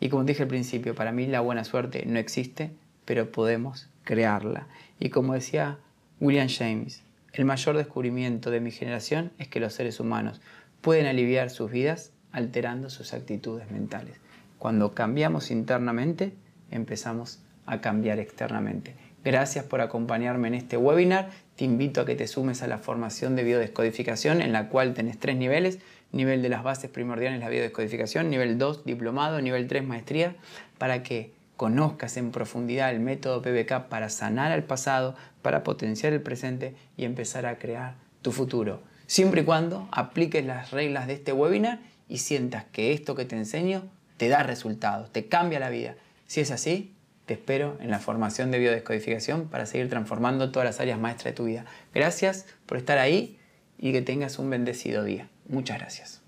Y 0.00 0.08
como 0.08 0.24
dije 0.24 0.42
al 0.42 0.48
principio, 0.48 0.94
para 0.94 1.12
mí 1.12 1.26
la 1.26 1.40
buena 1.40 1.64
suerte 1.64 2.04
no 2.06 2.18
existe, 2.18 2.70
pero 3.04 3.30
podemos 3.30 3.88
crearla. 4.04 4.66
Y 4.98 5.10
como 5.10 5.34
decía 5.34 5.78
William 6.20 6.48
James, 6.48 7.02
el 7.32 7.44
mayor 7.44 7.76
descubrimiento 7.76 8.50
de 8.50 8.60
mi 8.60 8.70
generación 8.70 9.32
es 9.38 9.48
que 9.48 9.60
los 9.60 9.72
seres 9.72 10.00
humanos 10.00 10.40
pueden 10.80 11.06
aliviar 11.06 11.50
sus 11.50 11.70
vidas 11.70 12.12
alterando 12.32 12.90
sus 12.90 13.12
actitudes 13.14 13.70
mentales. 13.70 14.16
Cuando 14.58 14.94
cambiamos 14.94 15.50
internamente, 15.50 16.34
empezamos 16.70 17.40
a 17.66 17.80
cambiar 17.80 18.18
externamente. 18.18 18.94
Gracias 19.24 19.64
por 19.64 19.80
acompañarme 19.80 20.48
en 20.48 20.54
este 20.54 20.76
webinar. 20.76 21.30
Te 21.54 21.64
invito 21.64 22.00
a 22.00 22.04
que 22.04 22.16
te 22.16 22.26
sumes 22.26 22.62
a 22.62 22.66
la 22.66 22.78
formación 22.78 23.36
de 23.36 23.44
biodescodificación 23.44 24.42
en 24.42 24.52
la 24.52 24.68
cual 24.68 24.94
tenés 24.94 25.18
tres 25.18 25.36
niveles. 25.36 25.78
Nivel 26.10 26.42
de 26.42 26.48
las 26.48 26.64
bases 26.64 26.90
primordiales, 26.90 27.38
la 27.38 27.48
biodescodificación. 27.48 28.30
Nivel 28.30 28.58
2, 28.58 28.84
diplomado. 28.84 29.40
Nivel 29.40 29.68
3, 29.68 29.84
maestría. 29.84 30.34
Para 30.76 31.04
que 31.04 31.32
conozcas 31.56 32.16
en 32.16 32.32
profundidad 32.32 32.90
el 32.90 32.98
método 32.98 33.42
PBK 33.42 33.88
para 33.88 34.08
sanar 34.08 34.50
al 34.50 34.64
pasado, 34.64 35.14
para 35.42 35.62
potenciar 35.62 36.12
el 36.12 36.20
presente 36.20 36.74
y 36.96 37.04
empezar 37.04 37.46
a 37.46 37.58
crear 37.58 37.94
tu 38.22 38.32
futuro. 38.32 38.82
Siempre 39.06 39.42
y 39.42 39.44
cuando 39.44 39.88
apliques 39.92 40.44
las 40.44 40.72
reglas 40.72 41.06
de 41.06 41.12
este 41.12 41.32
webinar 41.32 41.78
y 42.08 42.18
sientas 42.18 42.64
que 42.72 42.92
esto 42.92 43.14
que 43.14 43.24
te 43.24 43.36
enseño 43.36 43.84
te 44.16 44.28
da 44.28 44.42
resultados, 44.42 45.12
te 45.12 45.26
cambia 45.26 45.60
la 45.60 45.70
vida. 45.70 45.94
Si 46.26 46.40
es 46.40 46.50
así, 46.50 46.92
te 47.32 47.38
espero 47.38 47.78
en 47.80 47.90
la 47.90 47.98
formación 47.98 48.50
de 48.50 48.58
biodescodificación 48.58 49.48
para 49.48 49.64
seguir 49.64 49.88
transformando 49.88 50.52
todas 50.52 50.66
las 50.66 50.80
áreas 50.80 50.98
maestras 50.98 51.32
de 51.32 51.36
tu 51.36 51.44
vida. 51.44 51.64
Gracias 51.94 52.44
por 52.66 52.76
estar 52.76 52.98
ahí 52.98 53.38
y 53.78 53.92
que 53.92 54.02
tengas 54.02 54.38
un 54.38 54.50
bendecido 54.50 55.02
día. 55.02 55.28
Muchas 55.48 55.78
gracias. 55.78 56.20